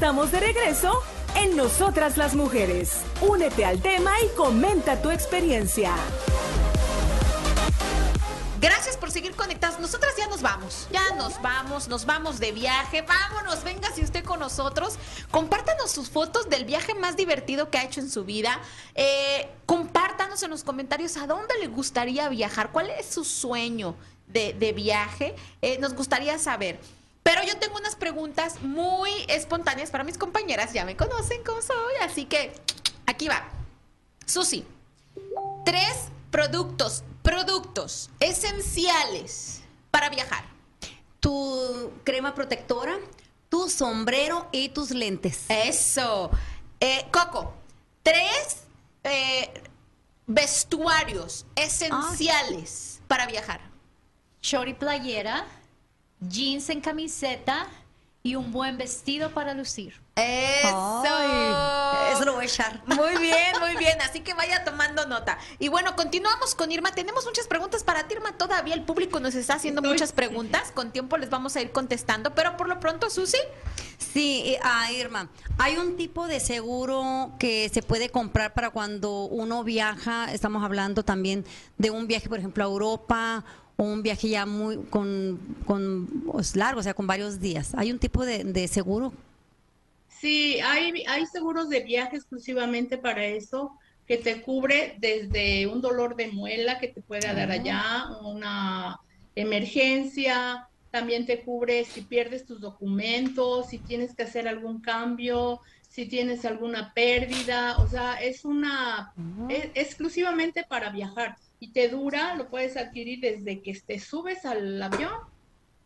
[0.02, 1.00] Estamos de regreso
[1.36, 3.02] en Nosotras las Mujeres.
[3.20, 5.94] Únete al tema y comenta tu experiencia.
[8.60, 9.78] Gracias por seguir conectados.
[9.78, 10.88] Nosotras ya nos vamos.
[10.90, 13.02] Ya nos vamos, nos vamos de viaje.
[13.02, 14.98] Vámonos, venga si usted con nosotros.
[15.30, 18.58] Compártanos sus fotos del viaje más divertido que ha hecho en su vida.
[18.96, 22.72] Eh, compártanos en los comentarios a dónde le gustaría viajar.
[22.72, 23.94] ¿Cuál es su sueño
[24.26, 25.36] de, viaje?
[25.60, 26.80] Eh, nos gustaría saber.
[27.22, 30.72] Pero yo tengo unas preguntas muy espontáneas para mis compañeras.
[30.72, 31.94] Ya me conocen cómo soy.
[32.02, 32.52] Así que
[33.06, 33.48] aquí va.
[34.26, 34.64] Susi,
[35.64, 40.44] tres productos, productos esenciales para viajar.
[41.20, 42.98] Tu crema protectora,
[43.48, 45.44] tu sombrero y tus lentes.
[45.48, 46.30] Eso.
[46.80, 47.54] Eh, Coco,
[48.02, 48.64] tres
[49.04, 49.52] eh,
[50.26, 53.60] vestuarios esenciales para viajar.
[54.40, 55.46] Short y playera
[56.28, 57.68] jeans en camiseta
[58.22, 60.00] y un buen vestido para lucir.
[60.14, 61.02] Eso.
[62.12, 62.82] eso lo voy a echar.
[62.86, 64.00] Muy bien, muy bien.
[64.08, 65.38] Así que vaya tomando nota.
[65.58, 66.92] Y bueno, continuamos con Irma.
[66.92, 68.36] Tenemos muchas preguntas para ti, Irma.
[68.36, 70.70] Todavía el público nos está haciendo muchas preguntas.
[70.70, 72.34] Con tiempo les vamos a ir contestando.
[72.34, 73.38] Pero por lo pronto, Susi.
[73.98, 75.30] Sí, ah, Irma.
[75.58, 80.32] Hay un tipo de seguro que se puede comprar para cuando uno viaja.
[80.32, 81.44] Estamos hablando también
[81.78, 83.44] de un viaje, por ejemplo, a Europa
[83.76, 87.74] un viaje ya muy con, con pues, largo, o sea, con varios días.
[87.74, 89.12] ¿Hay un tipo de, seguro?
[90.08, 93.72] Sí, hay, hay seguros de viaje exclusivamente para eso,
[94.06, 97.54] que te cubre desde un dolor de muela que te puede dar ah.
[97.54, 99.00] allá, una
[99.34, 106.06] emergencia, también te cubre si pierdes tus documentos, si tienes que hacer algún cambio, si
[106.06, 109.48] tienes alguna pérdida, o sea, es una, ah.
[109.48, 114.82] es, exclusivamente para viajar y te dura, lo puedes adquirir desde que te subes al
[114.82, 115.12] avión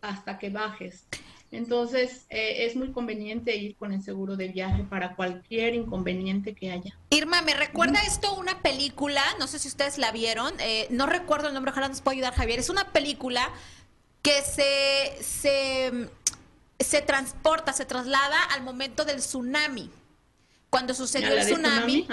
[0.01, 1.07] hasta que bajes.
[1.53, 6.73] Entonces, eh, es muy conveniente ir con el seguro de viaje para cualquier inconveniente que
[6.73, 6.99] haya.
[7.11, 11.49] Irma, me recuerda esto una película, no sé si ustedes la vieron, eh, no recuerdo
[11.49, 12.59] el nombre, ojalá nos pueda ayudar Javier.
[12.59, 13.47] Es una película
[14.23, 16.09] que se, se,
[16.81, 19.91] se transporta, se traslada al momento del tsunami.
[20.71, 22.09] Cuando sucedió el tsunami,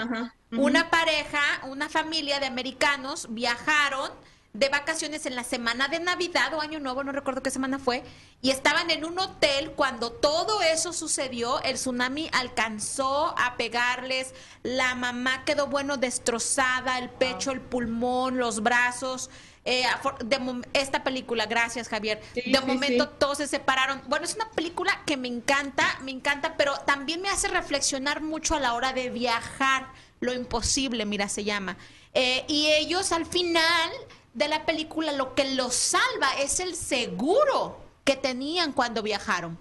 [0.58, 4.10] Una pareja, una familia de americanos viajaron
[4.54, 8.04] de vacaciones en la semana de Navidad o Año Nuevo, no recuerdo qué semana fue,
[8.40, 14.32] y estaban en un hotel cuando todo eso sucedió, el tsunami alcanzó a pegarles,
[14.62, 19.28] la mamá quedó bueno destrozada, el pecho, el pulmón, los brazos.
[19.66, 19.86] Eh,
[20.24, 22.20] de esta película, gracias Javier.
[22.34, 24.02] de momento todos se separaron.
[24.06, 28.54] Bueno, es una película que me encanta, me encanta, pero también me hace reflexionar mucho
[28.54, 29.88] a la hora de viajar.
[30.24, 31.76] Lo imposible, mira, se llama.
[32.14, 33.90] Eh, y ellos al final
[34.32, 39.58] de la película lo que los salva es el seguro que tenían cuando viajaron.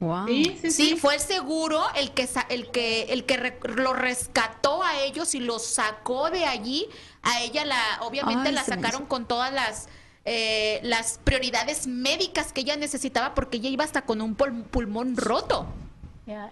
[0.00, 0.28] Wow.
[0.70, 5.40] Sí, fue el seguro el que el que el que lo rescató a ellos y
[5.40, 6.86] los sacó de allí.
[7.22, 9.88] A ella la obviamente la sacaron con todas las
[10.24, 15.66] eh, las prioridades médicas que ella necesitaba porque ella iba hasta con un pulmón roto.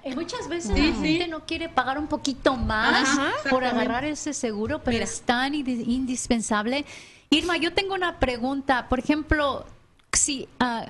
[0.04, 3.18] Y muchas veces la gente no quiere pagar un poquito más
[3.50, 6.84] por agarrar ese seguro, pero es tan indispensable.
[7.28, 8.88] Irma, yo tengo una pregunta.
[8.88, 9.66] Por ejemplo,
[10.12, 10.86] si ah,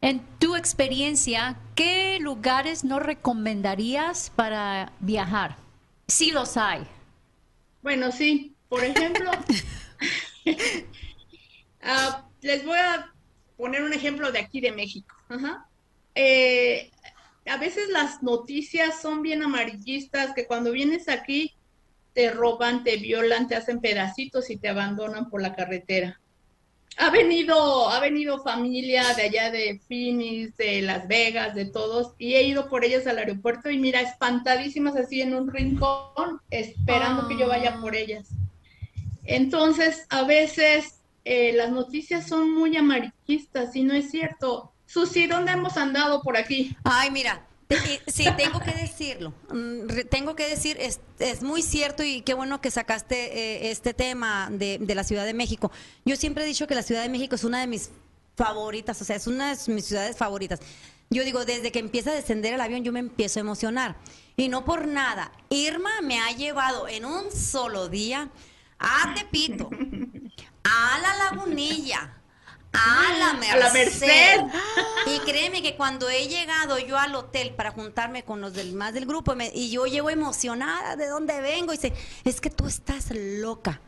[0.00, 5.56] en tu experiencia, ¿qué lugares no recomendarías para viajar?
[6.08, 6.86] Si los hay.
[7.82, 8.52] Bueno, sí.
[8.68, 9.30] Por ejemplo,
[11.82, 13.12] ah, les voy a
[13.56, 15.14] poner un ejemplo de aquí de México.
[16.14, 16.90] Eh,
[17.46, 21.54] a veces las noticias son bien amarillistas, que cuando vienes aquí
[22.12, 26.20] te roban, te violan, te hacen pedacitos y te abandonan por la carretera.
[26.98, 32.34] Ha venido, ha venido familia de allá de Phoenix, de Las Vegas, de todos, y
[32.34, 37.38] he ido por ellas al aeropuerto y mira, espantadísimas así en un rincón, esperando que
[37.38, 38.28] yo vaya por ellas.
[39.24, 44.72] Entonces, a veces eh, las noticias son muy amarillistas y no es cierto.
[44.96, 46.74] Susi, ¿dónde hemos andado por aquí?
[46.82, 47.46] Ay, mira,
[48.06, 49.34] Sí, tengo que decirlo.
[49.52, 53.16] Mm, tengo que decir, es, es muy cierto y qué bueno que sacaste
[53.66, 55.70] eh, este tema de, de, la Ciudad de México.
[56.06, 57.90] Yo siempre he dicho que la Ciudad de México es una de mis
[58.36, 60.60] favoritas, o sea, es una de mis ciudades favoritas.
[61.10, 63.96] Yo digo, desde que empieza a descender el avión yo me empiezo a emocionar.
[64.36, 65.30] Y no por nada.
[65.50, 68.30] Irma me ha llevado en un solo día
[68.78, 69.68] a Tepito,
[70.64, 72.16] a la Lagunilla,
[72.76, 74.40] a la Merced.
[75.06, 79.06] Y créeme que cuando he llegado yo al hotel para juntarme con los demás del
[79.06, 81.92] grupo y yo llego emocionada de dónde vengo y dice,
[82.24, 83.80] es que tú estás loca.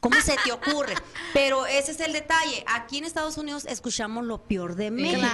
[0.00, 0.94] ¿Cómo se te ocurre?
[1.34, 2.64] Pero ese es el detalle.
[2.66, 5.28] Aquí en Estados Unidos escuchamos lo peor de México.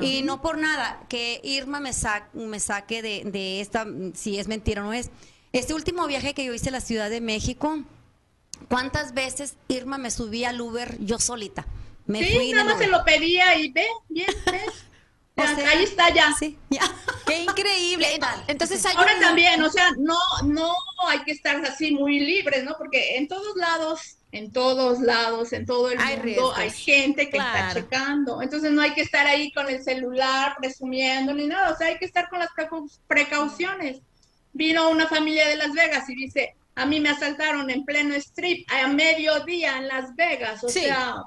[0.00, 1.92] Y no por nada que Irma me,
[2.34, 5.10] me saque de, de, esta, si es mentira o no es.
[5.52, 7.78] Este último viaje que yo hice a la Ciudad de México,
[8.68, 11.66] ¿cuántas veces Irma me subí al Uber yo solita?
[12.12, 14.60] Sí, nada más se lo pedía y ve, bien, ve.
[15.36, 16.32] ahí está ya.
[16.38, 16.58] Sí,
[17.26, 18.06] Qué increíble.
[18.46, 20.74] Entonces ahora también, o sea, no, no
[21.06, 22.74] hay que estar así muy libres, ¿no?
[22.76, 27.70] Porque en todos lados, en todos lados, en todo el mundo hay gente que está
[27.72, 28.42] checando.
[28.42, 31.72] Entonces no hay que estar ahí con el celular presumiendo ni nada.
[31.72, 32.50] O sea, hay que estar con las
[33.06, 34.00] precauciones.
[34.52, 38.68] Vino una familia de Las Vegas y dice, a mí me asaltaron en pleno strip
[38.70, 40.64] a mediodía en Las Vegas.
[40.64, 41.22] O sea,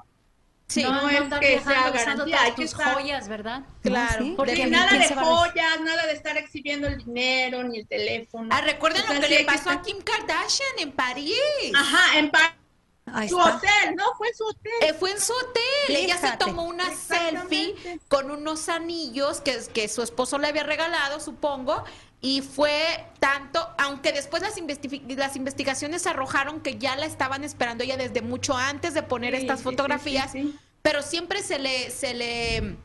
[0.74, 2.94] Sí, no, es que sea garantía, hay que estar...
[2.94, 3.62] joyas, ¿verdad?
[3.80, 8.48] Claro, porque nada de joyas, nada de estar exhibiendo el dinero ni el teléfono.
[8.50, 11.36] Ah, recuerden lo que le pasó a Kim Kardashian en París.
[11.76, 13.30] Ajá, en París.
[13.30, 14.02] su hotel, ¿no?
[14.18, 14.72] Fue en su hotel.
[14.80, 15.96] Eh, fue en su hotel.
[15.96, 17.76] Ella se tomó una selfie
[18.08, 21.84] con unos anillos que, que su esposo le había regalado, supongo,
[22.24, 24.54] y fue tanto, aunque después las,
[25.08, 29.62] las investigaciones arrojaron que ya la estaban esperando ella desde mucho antes de poner estas
[29.62, 30.32] fotografías,
[30.84, 32.76] pero siempre se le, se le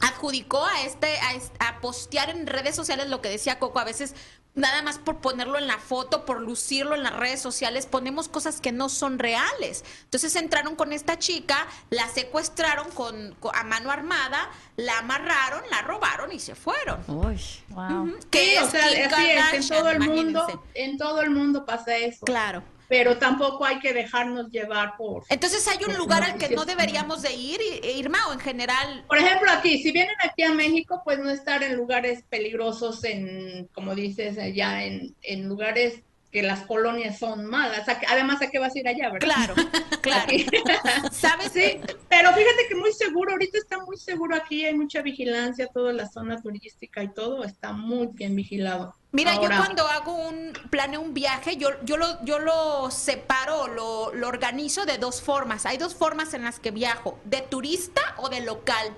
[0.00, 4.14] adjudicó a este a, a, postear en redes sociales lo que decía Coco a veces
[4.54, 8.60] nada más por ponerlo en la foto, por lucirlo en las redes sociales, ponemos cosas
[8.60, 9.84] que no son reales.
[10.04, 16.32] Entonces entraron con esta chica, la secuestraron con, a mano armada, la amarraron, la robaron
[16.32, 17.00] y se fueron.
[17.08, 17.40] Uy,
[17.70, 18.16] wow.
[18.30, 22.24] Que o sea, así es, en todo el mundo, en todo el mundo pasa eso.
[22.24, 25.24] Claro pero tampoco hay que dejarnos llevar por...
[25.28, 29.04] Entonces hay un lugar al que no deberíamos de ir, Irma, o en general...
[29.08, 33.68] Por ejemplo, aquí, si vienen aquí a México, pues no estar en lugares peligrosos, en,
[33.74, 36.03] como dices, ya en, en lugares
[36.34, 37.86] que las colonias son malas.
[38.08, 39.20] Además, ¿a qué vas a ir allá, verdad?
[39.20, 39.54] Claro,
[40.02, 40.32] claro.
[41.12, 41.52] ¿Sabes?
[41.52, 41.78] Sí,
[42.08, 46.08] pero fíjate que muy seguro, ahorita está muy seguro aquí, hay mucha vigilancia, toda la
[46.08, 48.96] zona turística y todo está muy bien vigilado.
[49.12, 54.12] Mira, yo cuando hago un, planeo un viaje, yo, yo, lo, yo lo separo, lo,
[54.12, 55.66] lo organizo de dos formas.
[55.66, 58.88] Hay dos formas en las que viajo, de turista o de local.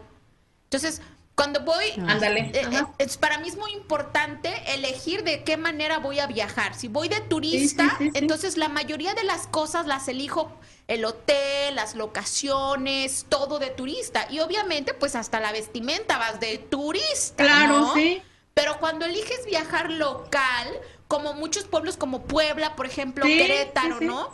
[0.65, 1.03] Entonces,
[1.37, 2.13] Cuando voy, ah.
[2.13, 2.51] Ándale.
[2.55, 6.75] Eh, eh, es, para mí es muy importante elegir de qué manera voy a viajar.
[6.75, 10.51] Si voy de turista, entonces la mayoría de las cosas las elijo
[10.89, 14.27] el hotel, las locaciones, todo de turista.
[14.31, 17.45] Y obviamente, pues hasta la vestimenta vas de turista.
[17.45, 18.23] Claro, sí.
[18.55, 20.69] Pero cuando eliges viajar local,
[21.07, 24.31] como muchos pueblos como Puebla, por ejemplo, Querétaro, ¿no?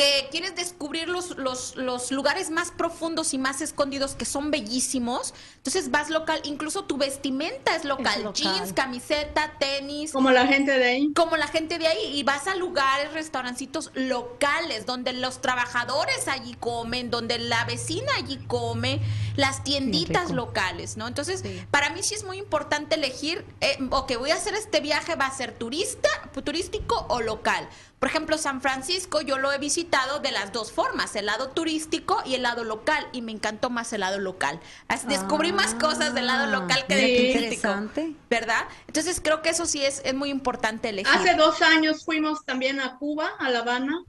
[0.00, 5.34] Que quieres descubrir los, los, los, lugares más profundos y más escondidos que son bellísimos,
[5.56, 10.12] entonces vas local, incluso tu vestimenta es local, jeans, camiseta, tenis.
[10.12, 11.12] Como la gente de ahí.
[11.12, 16.54] Como la gente de ahí, y vas a lugares, restaurancitos locales, donde los trabajadores allí
[16.54, 19.00] comen, donde la vecina allí come,
[19.36, 21.08] las tienditas locales, ¿no?
[21.08, 25.14] Entonces, para mí sí es muy importante elegir, eh, ok, voy a hacer este viaje,
[25.14, 26.08] va a ser turista,
[26.44, 27.68] turístico o local.
[28.00, 32.22] Por ejemplo, San Francisco yo lo he visitado de las dos formas, el lado turístico
[32.24, 34.58] y el lado local, y me encantó más el lado local.
[35.06, 38.14] descubrí más cosas del lado local que del turístico.
[38.30, 38.64] ¿Verdad?
[38.86, 41.12] Entonces creo que eso sí es, es muy importante elegir.
[41.12, 44.02] Hace dos años fuimos también a Cuba, a La Habana,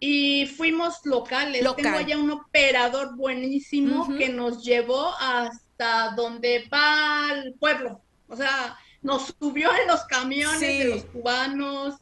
[0.00, 1.64] y fuimos locales.
[1.76, 8.00] Tengo allá un operador buenísimo que nos llevó hasta donde va el pueblo.
[8.26, 11.96] O sea, nos subió en los camiones de los cubanos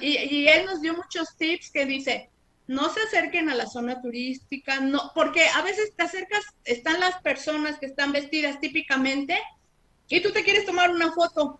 [0.00, 2.30] y, él nos dio muchos tips que dice,
[2.66, 7.20] no se acerquen a la zona turística, no, porque a veces te acercas, están las
[7.20, 9.38] personas que están vestidas típicamente
[10.08, 11.58] y tú te quieres tomar una foto.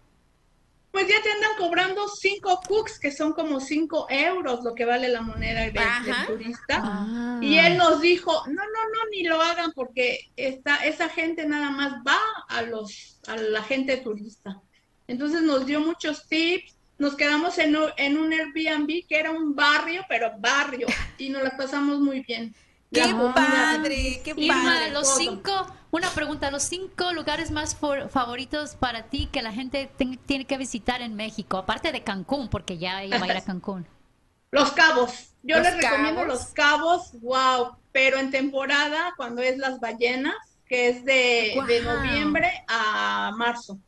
[0.93, 5.09] Pues ya te andan cobrando cinco cooks, que son como cinco euros lo que vale
[5.09, 6.82] la moneda del turista.
[6.84, 7.38] Ah.
[7.43, 11.70] Y él nos dijo, no, no, no, ni lo hagan porque esta, esa gente nada
[11.70, 14.61] más va a, los, a la gente turista.
[15.09, 20.05] Entonces nos dio muchos tips nos quedamos en, en un Airbnb que era un barrio,
[20.09, 20.86] pero barrio,
[21.18, 22.55] y nos la pasamos muy bien.
[22.93, 23.03] ¡Qué
[23.34, 24.20] padre!
[24.22, 24.93] ¡Qué padre!
[24.93, 29.90] los cinco, una pregunta, los cinco lugares más favoritos para ti que la gente
[30.26, 33.40] tiene que visitar en México, aparte de Cancún, porque ya ella va a ir a
[33.45, 33.86] Cancún.
[34.51, 35.34] Los Cabos.
[35.43, 40.34] Yo les recomiendo Los Cabos, wow, pero en temporada, cuando es las ballenas,
[40.66, 43.78] que es de, de noviembre a marzo.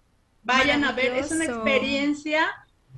[0.43, 2.51] Vayan a ver, es una experiencia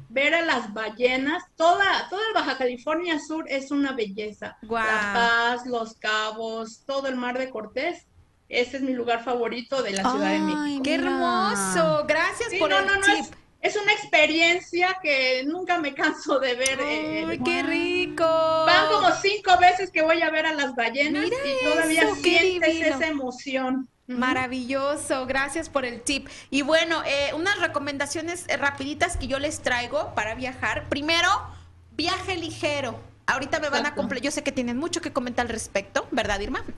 [0.08, 4.56] ver a las ballenas, toda, toda el Baja California Sur es una belleza.
[4.62, 8.04] La Paz, Los Cabos, todo el Mar de Cortés.
[8.48, 10.82] Ese es mi lugar favorito de la Ciudad de México.
[10.84, 12.04] ¡Qué hermoso!
[12.06, 13.34] Gracias por el tip.
[13.60, 16.80] Es, una experiencia que nunca me canso de ver.
[16.80, 18.24] Eh, ¡Ay, qué rico!
[18.24, 23.08] Van como cinco veces que voy a ver a las ballenas y todavía sientes esa
[23.08, 23.88] emoción.
[24.06, 26.28] Maravilloso, gracias por el tip.
[26.50, 30.88] Y bueno, eh, unas recomendaciones eh, rapiditas que yo les traigo para viajar.
[30.88, 31.28] Primero,
[31.96, 33.00] viaje ligero.
[33.26, 36.40] Ahorita me van a completar, yo sé que tienen mucho que comentar al respecto, ¿verdad,
[36.40, 36.64] Irma?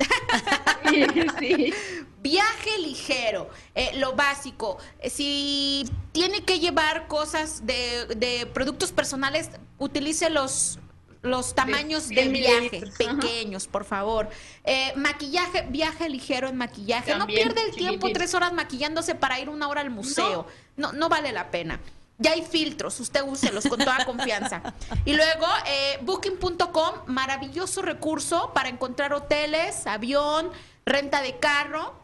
[1.38, 1.74] Sí,
[2.22, 4.78] Viaje ligero, eh, lo básico.
[5.10, 10.78] Si tiene que llevar cosas de, de productos personales, utilice los
[11.22, 14.28] los tamaños de, viaje pequeños, por favor.
[14.64, 17.14] Eh, maquillaje, viaje ligero en maquillaje.
[17.16, 20.46] no pierde el tiempo tres horas maquillándose para ir una hora al museo.
[20.76, 21.80] No, no, vale la pena.
[22.18, 24.60] Ya hay filtros, usted úselos con toda confianza.
[25.04, 30.50] Y luego, eh, booking.com, maravilloso recurso para encontrar hoteles, avión,
[30.84, 31.94] renta de carro.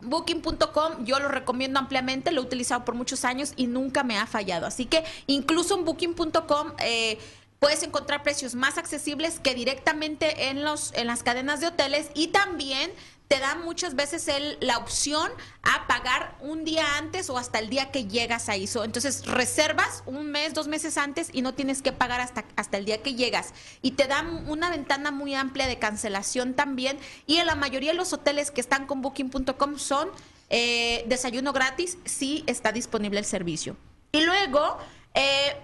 [0.00, 4.26] Booking.com yo lo recomiendo ampliamente, lo he utilizado por muchos años y nunca me ha
[4.26, 4.66] fallado.
[4.66, 7.18] Así que incluso en Booking.com eh,
[7.58, 12.28] puedes encontrar precios más accesibles que directamente en, los, en las cadenas de hoteles y
[12.28, 12.90] también
[13.28, 15.30] te dan muchas veces el, la opción
[15.62, 18.66] a pagar un día antes o hasta el día que llegas ahí.
[18.66, 22.76] So, entonces reservas un mes, dos meses antes y no tienes que pagar hasta, hasta
[22.76, 23.52] el día que llegas.
[23.82, 26.98] Y te dan una ventana muy amplia de cancelación también.
[27.26, 30.08] Y en la mayoría de los hoteles que están con booking.com son
[30.48, 33.76] eh, desayuno gratis, sí está disponible el servicio.
[34.12, 34.78] Y luego...
[35.14, 35.56] Eh,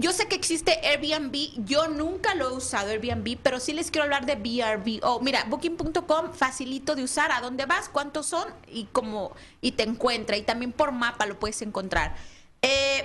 [0.00, 4.04] yo sé que existe Airbnb, yo nunca lo he usado Airbnb, pero sí les quiero
[4.04, 5.20] hablar de VRBO.
[5.20, 10.38] Mira, booking.com facilito de usar, a dónde vas, cuántos son y cómo y te encuentra
[10.38, 12.14] y también por mapa lo puedes encontrar.
[12.62, 13.04] Eh,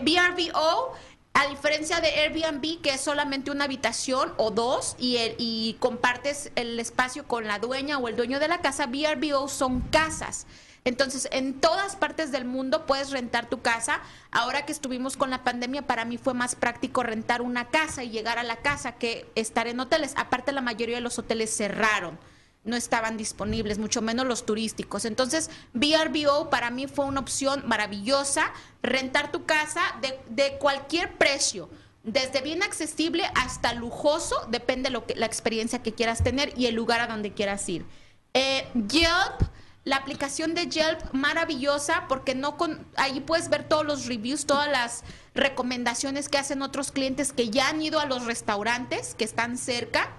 [1.38, 6.80] a diferencia de Airbnb, que es solamente una habitación o dos y, y compartes el
[6.80, 10.48] espacio con la dueña o el dueño de la casa, VRBO son casas.
[10.86, 14.02] Entonces, en todas partes del mundo puedes rentar tu casa.
[14.32, 18.12] Ahora que estuvimos con la pandemia, para mí fue más práctico rentar una casa y
[18.12, 20.14] llegar a la casa que estar en hoteles.
[20.16, 22.18] Aparte, la mayoría de los hoteles cerraron
[22.64, 25.06] no estaban disponibles, mucho menos los turísticos.
[25.06, 31.70] Entonces, VRBO para mí fue una opción maravillosa, rentar tu casa de, de cualquier precio,
[32.04, 36.68] desde bien accesible hasta lujoso, depende de lo que, la experiencia que quieras tener y
[36.68, 37.86] el lugar a donde quieras ir.
[38.34, 39.42] Eh, Yelp
[39.86, 44.70] la aplicación de Yelp maravillosa porque no con ahí puedes ver todos los reviews, todas
[44.70, 45.04] las
[45.36, 50.12] recomendaciones que hacen otros clientes que ya han ido a los restaurantes que están cerca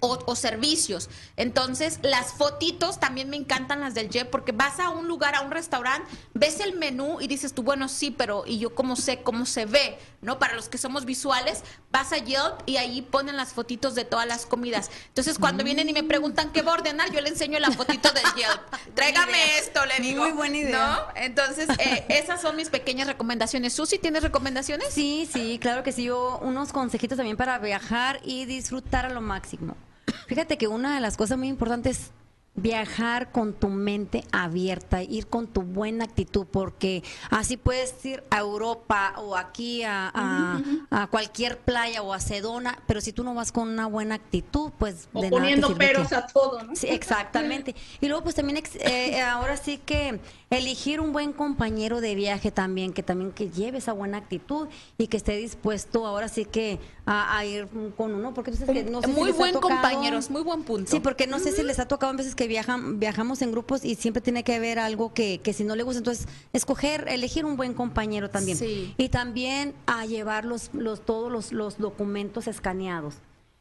[0.00, 1.08] o, servicios.
[1.36, 5.42] Entonces, las fotitos también me encantan las del Jet porque vas a un lugar, a
[5.42, 9.22] un restaurante, ves el menú y dices tú, bueno, sí, pero ¿y yo cómo sé
[9.22, 9.98] cómo se ve?
[10.22, 10.38] ¿No?
[10.38, 14.26] Para los que somos visuales, vas a Yelp y ahí ponen las fotitos de todas
[14.26, 14.90] las comidas.
[15.08, 15.66] Entonces, cuando mm.
[15.66, 18.60] vienen y me preguntan qué va a ordenar, yo le enseño la fotito del Yelp.
[18.94, 20.24] Tráigame esto, le digo.
[20.24, 20.86] Muy buena idea.
[21.14, 21.20] ¿No?
[21.20, 23.72] Entonces, eh, esas son mis pequeñas recomendaciones.
[23.72, 24.92] Susi, ¿tienes recomendaciones?
[24.92, 26.04] Sí, sí, claro que sí.
[26.04, 29.65] Yo unos consejitos también para viajar y disfrutar a lo máximo.
[30.26, 32.12] Fíjate que una de las cosas muy importantes
[32.56, 38.38] viajar con tu mente abierta, ir con tu buena actitud, porque así puedes ir a
[38.38, 40.62] Europa o aquí a,
[41.10, 45.08] cualquier playa o a Sedona, pero si tú no vas con una buena actitud, pues
[45.12, 46.74] o poniendo peros a todo, ¿no?
[46.74, 47.74] Sí, exactamente.
[48.00, 50.18] Y luego pues también eh, ahora sí que
[50.50, 55.08] elegir un buen compañero de viaje también, que también que lleve esa buena actitud y
[55.08, 59.32] que esté dispuesto ahora sí que a, ir con uno, porque que no sé muy
[59.32, 60.90] si buen compañeros, muy buen punto.
[60.90, 63.84] Sí, porque no sé si les ha tocado a veces que viajan, viajamos en grupos
[63.84, 67.44] y siempre tiene que haber algo que, que si no le gusta, entonces escoger, elegir
[67.44, 68.58] un buen compañero también.
[68.96, 73.16] Y también a llevar los, los, todos los, los documentos escaneados.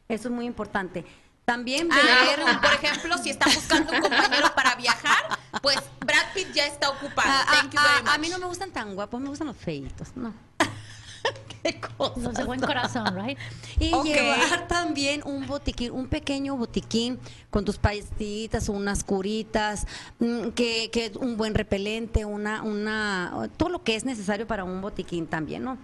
[0.07, 1.03] Eso es muy importante.
[1.45, 6.51] También ver, ah, por ejemplo, si está buscando un compañero para viajar, pues Brad Pitt
[6.53, 7.29] ya está ocupado.
[7.29, 8.13] Ah, ah, Thank you very much.
[8.13, 10.33] A mí no me gustan tan guapos, me gustan los feitos, no.
[11.63, 12.19] Qué cosa.
[12.19, 13.37] Los de buen corazón, right?
[13.79, 17.19] Y llevar también un botiquín, un pequeño botiquín
[17.51, 19.85] con tus pastillitas, unas curitas,
[20.19, 24.81] mm, que, que un buen repelente, una, una, todo lo que es necesario para un
[24.81, 25.77] botiquín también, ¿no?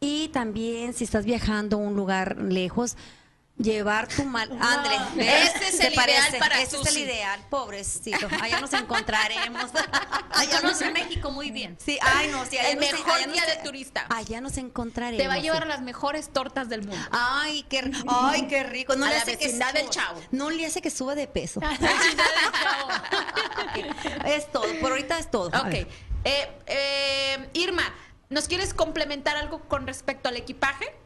[0.00, 2.96] Y también si estás viajando a un lugar lejos,
[3.58, 4.50] Llevar tu mal.
[4.60, 4.96] André,
[5.44, 8.26] ese es el ideal para Ese es el ideal, pobrecito.
[8.40, 9.70] Allá nos encontraremos.
[10.30, 11.76] Allá conoce México muy bien.
[11.84, 14.06] Sí, ay, no, sí, allá el mejor día de turista.
[14.08, 15.22] Allá nos encontraremos.
[15.22, 17.06] Te va a llevar las mejores tortas del mundo.
[17.10, 18.96] Ay, qué, ay, qué rico.
[18.96, 20.20] No le hace que suba, del chavo.
[20.30, 21.60] No le hace que suba de peso.
[24.24, 25.48] es todo, por ahorita es todo.
[25.48, 25.74] Ok.
[25.74, 25.88] Eh,
[26.66, 27.84] eh, Irma,
[28.30, 31.01] ¿nos quieres complementar algo con respecto al equipaje?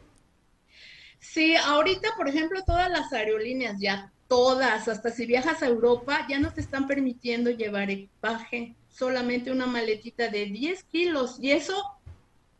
[1.37, 6.39] Sí, ahorita, por ejemplo, todas las aerolíneas, ya todas, hasta si viajas a Europa, ya
[6.39, 11.79] no te están permitiendo llevar equipaje, solamente una maletita de 10 kilos, y eso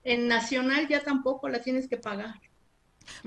[0.04, 2.36] en nacional ya tampoco la tienes que pagar.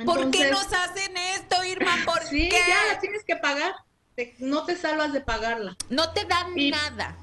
[0.04, 1.96] ¿Por qué nos hacen esto, Irma?
[2.04, 3.74] ¿Por sí, ya la tienes que pagar,
[4.38, 5.76] no te salvas de pagarla.
[5.88, 7.18] No te dan nada.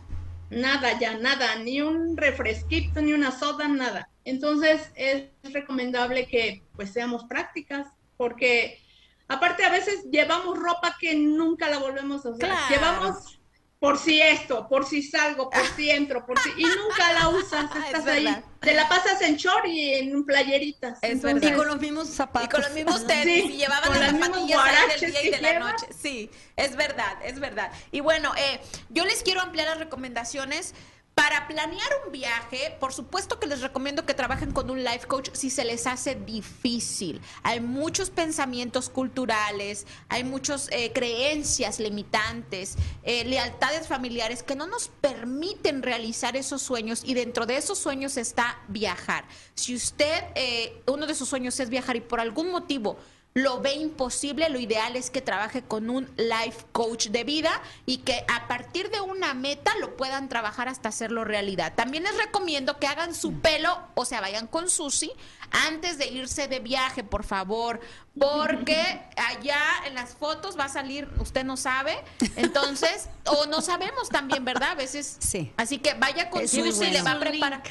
[0.49, 4.09] Nada, ya nada, ni un refresquito, ni una soda, nada.
[4.25, 7.88] Entonces es recomendable que pues seamos prácticas,
[8.18, 8.82] porque
[9.28, 12.70] aparte a veces llevamos ropa que nunca la volvemos a usar.
[12.70, 13.38] Llevamos
[13.80, 17.70] por si esto, por si salgo, por si entro, por si y nunca la usas,
[17.86, 18.43] estás ahí.
[18.59, 20.97] Te la pasas en short y en playeritas.
[21.01, 22.47] Es y con los mismos zapatos.
[22.47, 25.86] Y con los mismos tenis y llevaban las zapatillas del día y de la noche.
[25.97, 27.72] Sí, es verdad, es verdad.
[27.91, 28.59] Y bueno, eh,
[28.89, 30.74] yo les quiero ampliar las recomendaciones
[31.18, 35.32] para planear un viaje, por supuesto que les recomiendo que trabajen con un life coach
[35.34, 37.20] si se les hace difícil.
[37.41, 44.89] Hay muchos pensamientos culturales, hay muchas eh, creencias limitantes, eh, lealtades familiares que no nos
[44.89, 49.26] permiten realizar esos sueños y dentro de esos sueños está viajar.
[49.55, 52.95] Si usted, eh, uno de sus sueños es viajar y por algún motivo
[53.38, 57.97] lo ve imposible, lo ideal es que trabaje con un life coach de vida y
[57.97, 61.73] que a partir de una meta lo puedan trabajar hasta hacerlo realidad.
[61.75, 65.11] También les recomiendo que hagan su pelo o sea, vayan con Susi
[65.51, 67.79] antes de irse de viaje, por favor,
[68.19, 71.95] porque allá en las fotos va a salir, usted no sabe,
[72.38, 74.71] entonces, o no sabemos también, ¿verdad?
[74.71, 75.17] A veces.
[75.19, 75.53] Sí.
[75.57, 77.61] Así que vaya con Susi, le va a preparar.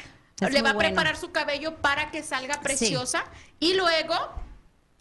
[0.49, 3.25] le va a preparar su cabello para que salga preciosa
[3.59, 4.46] y luego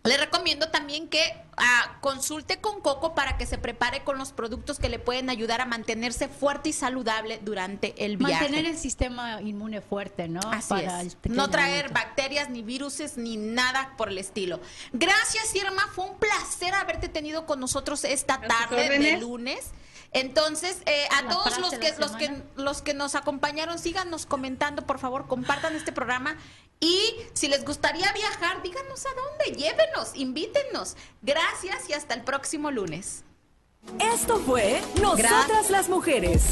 [0.07, 1.23] le recomiendo también que
[1.57, 5.61] ah, consulte con Coco para que se prepare con los productos que le pueden ayudar
[5.61, 8.45] a mantenerse fuerte y saludable durante el viaje.
[8.45, 10.41] Mantener el sistema inmune fuerte, ¿no?
[10.51, 11.17] Así es.
[11.25, 14.61] No traer bacterias, ni viruses, ni nada por el estilo.
[14.93, 15.89] Gracias, Irma.
[15.95, 19.73] Fue un placer haberte tenido con nosotros esta tarde de lunes.
[20.13, 24.99] Entonces, eh, a todos los que, los, que, los que nos acompañaron, síganos comentando, por
[24.99, 26.37] favor, compartan este programa
[26.81, 30.97] y si les gustaría viajar, díganos a dónde, llévenos, invítenos.
[31.23, 33.25] Gracias y hasta el próximo lunes.
[34.01, 36.43] Esto fue Nosotras las Mujeres,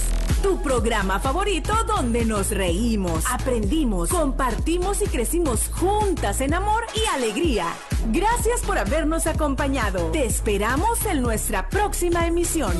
[0.42, 7.66] tu programa favorito donde nos reímos, aprendimos, compartimos y crecimos juntas en amor y alegría.
[8.06, 10.10] Gracias por habernos acompañado.
[10.12, 12.72] Te esperamos en nuestra próxima emisión.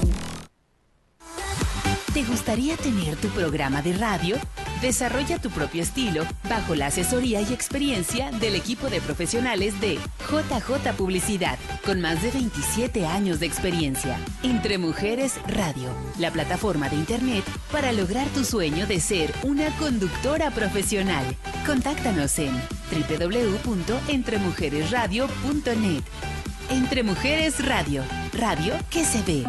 [2.15, 4.37] ¿Te gustaría tener tu programa de radio?
[4.81, 9.99] Desarrolla tu propio estilo bajo la asesoría y experiencia del equipo de profesionales de
[10.31, 14.17] JJ Publicidad, con más de 27 años de experiencia.
[14.45, 15.91] Entre Mujeres Radio,
[16.21, 17.43] la plataforma de Internet
[17.73, 21.25] para lograr tu sueño de ser una conductora profesional.
[21.67, 22.53] Contáctanos en
[23.09, 26.05] www.entremujeresradio.net.
[26.71, 29.45] Entre Mujeres Radio, radio que se ve.